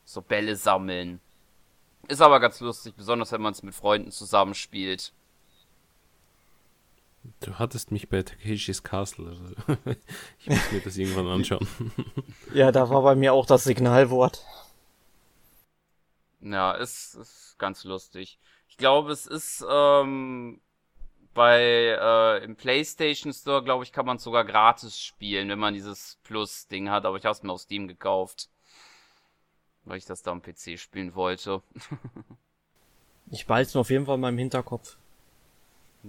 [0.04, 1.20] so Bälle sammeln.
[2.08, 5.12] Ist aber ganz lustig, besonders wenn man es mit Freunden zusammenspielt.
[7.40, 9.30] Du hattest mich bei Takeshis Castle.
[9.30, 9.80] Also
[10.40, 11.68] ich muss mir das irgendwann anschauen.
[12.54, 14.46] ja, da war bei mir auch das Signalwort.
[16.42, 18.40] Ja, ist, ist ganz lustig.
[18.68, 20.62] Ich glaube, es ist ähm,
[21.34, 26.20] bei äh, im PlayStation Store, glaube ich, kann man sogar gratis spielen, wenn man dieses
[26.24, 27.06] Plus-Ding hat.
[27.06, 28.50] Aber ich habe es mir auf Steam gekauft,
[29.84, 31.62] weil ich das da am PC spielen wollte.
[33.32, 34.98] ich behalte es mir auf jeden Fall in meinem Hinterkopf.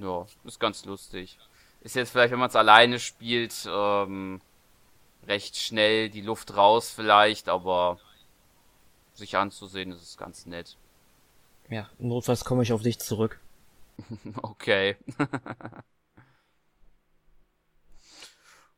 [0.01, 1.38] Ja, ist ganz lustig.
[1.80, 4.40] Ist jetzt vielleicht, wenn man es alleine spielt, ähm,
[5.26, 7.99] recht schnell die Luft raus vielleicht, aber
[9.14, 10.76] sich anzusehen, ist es ganz nett.
[11.70, 13.40] Ja, notfalls komme ich auf dich zurück.
[14.42, 14.97] okay.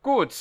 [0.03, 0.35] Gut,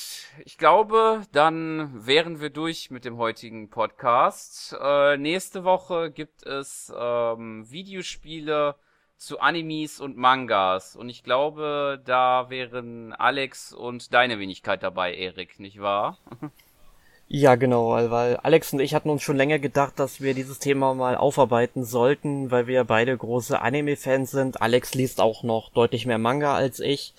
[0.45, 4.77] ich glaube, dann wären wir durch mit dem heutigen Podcast.
[4.79, 8.75] Äh, nächste Woche gibt es ähm, Videospiele
[9.17, 10.95] zu Animes und Mangas.
[10.95, 16.17] Und ich glaube, da wären Alex und deine Wenigkeit dabei, Erik, nicht wahr?
[17.29, 20.93] Ja, genau, weil Alex und ich hatten uns schon länger gedacht, dass wir dieses Thema
[20.93, 24.61] mal aufarbeiten sollten, weil wir beide große Anime-Fans sind.
[24.61, 27.13] Alex liest auch noch deutlich mehr Manga als ich.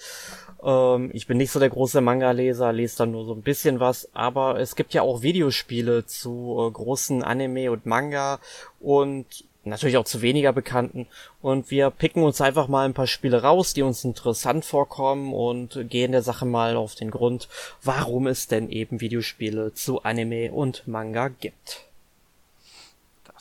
[0.63, 4.09] Ähm, ich bin nicht so der große Manga-Leser, lese dann nur so ein bisschen was,
[4.15, 8.41] aber es gibt ja auch Videospiele zu äh, großen Anime und Manga
[8.81, 11.07] und natürlich auch zu weniger bekannten.
[11.41, 15.89] Und wir picken uns einfach mal ein paar Spiele raus, die uns interessant vorkommen und
[15.89, 17.49] gehen der Sache mal auf den Grund,
[17.83, 21.89] warum es denn eben Videospiele zu Anime und Manga gibt.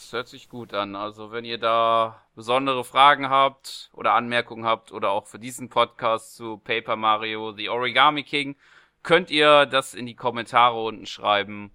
[0.07, 0.95] Das hört sich gut an.
[0.95, 6.35] Also wenn ihr da besondere Fragen habt oder Anmerkungen habt oder auch für diesen Podcast
[6.35, 8.55] zu Paper Mario The Origami King,
[9.03, 11.71] könnt ihr das in die Kommentare unten schreiben.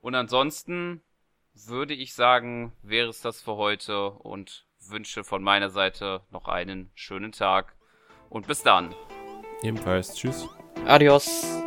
[0.00, 1.02] Und ansonsten
[1.54, 6.90] würde ich sagen, wäre es das für heute und wünsche von meiner Seite noch einen
[6.94, 7.74] schönen Tag
[8.28, 8.94] und bis dann.
[9.62, 10.14] Ebenfalls.
[10.14, 10.48] Tschüss.
[10.86, 11.64] Adios.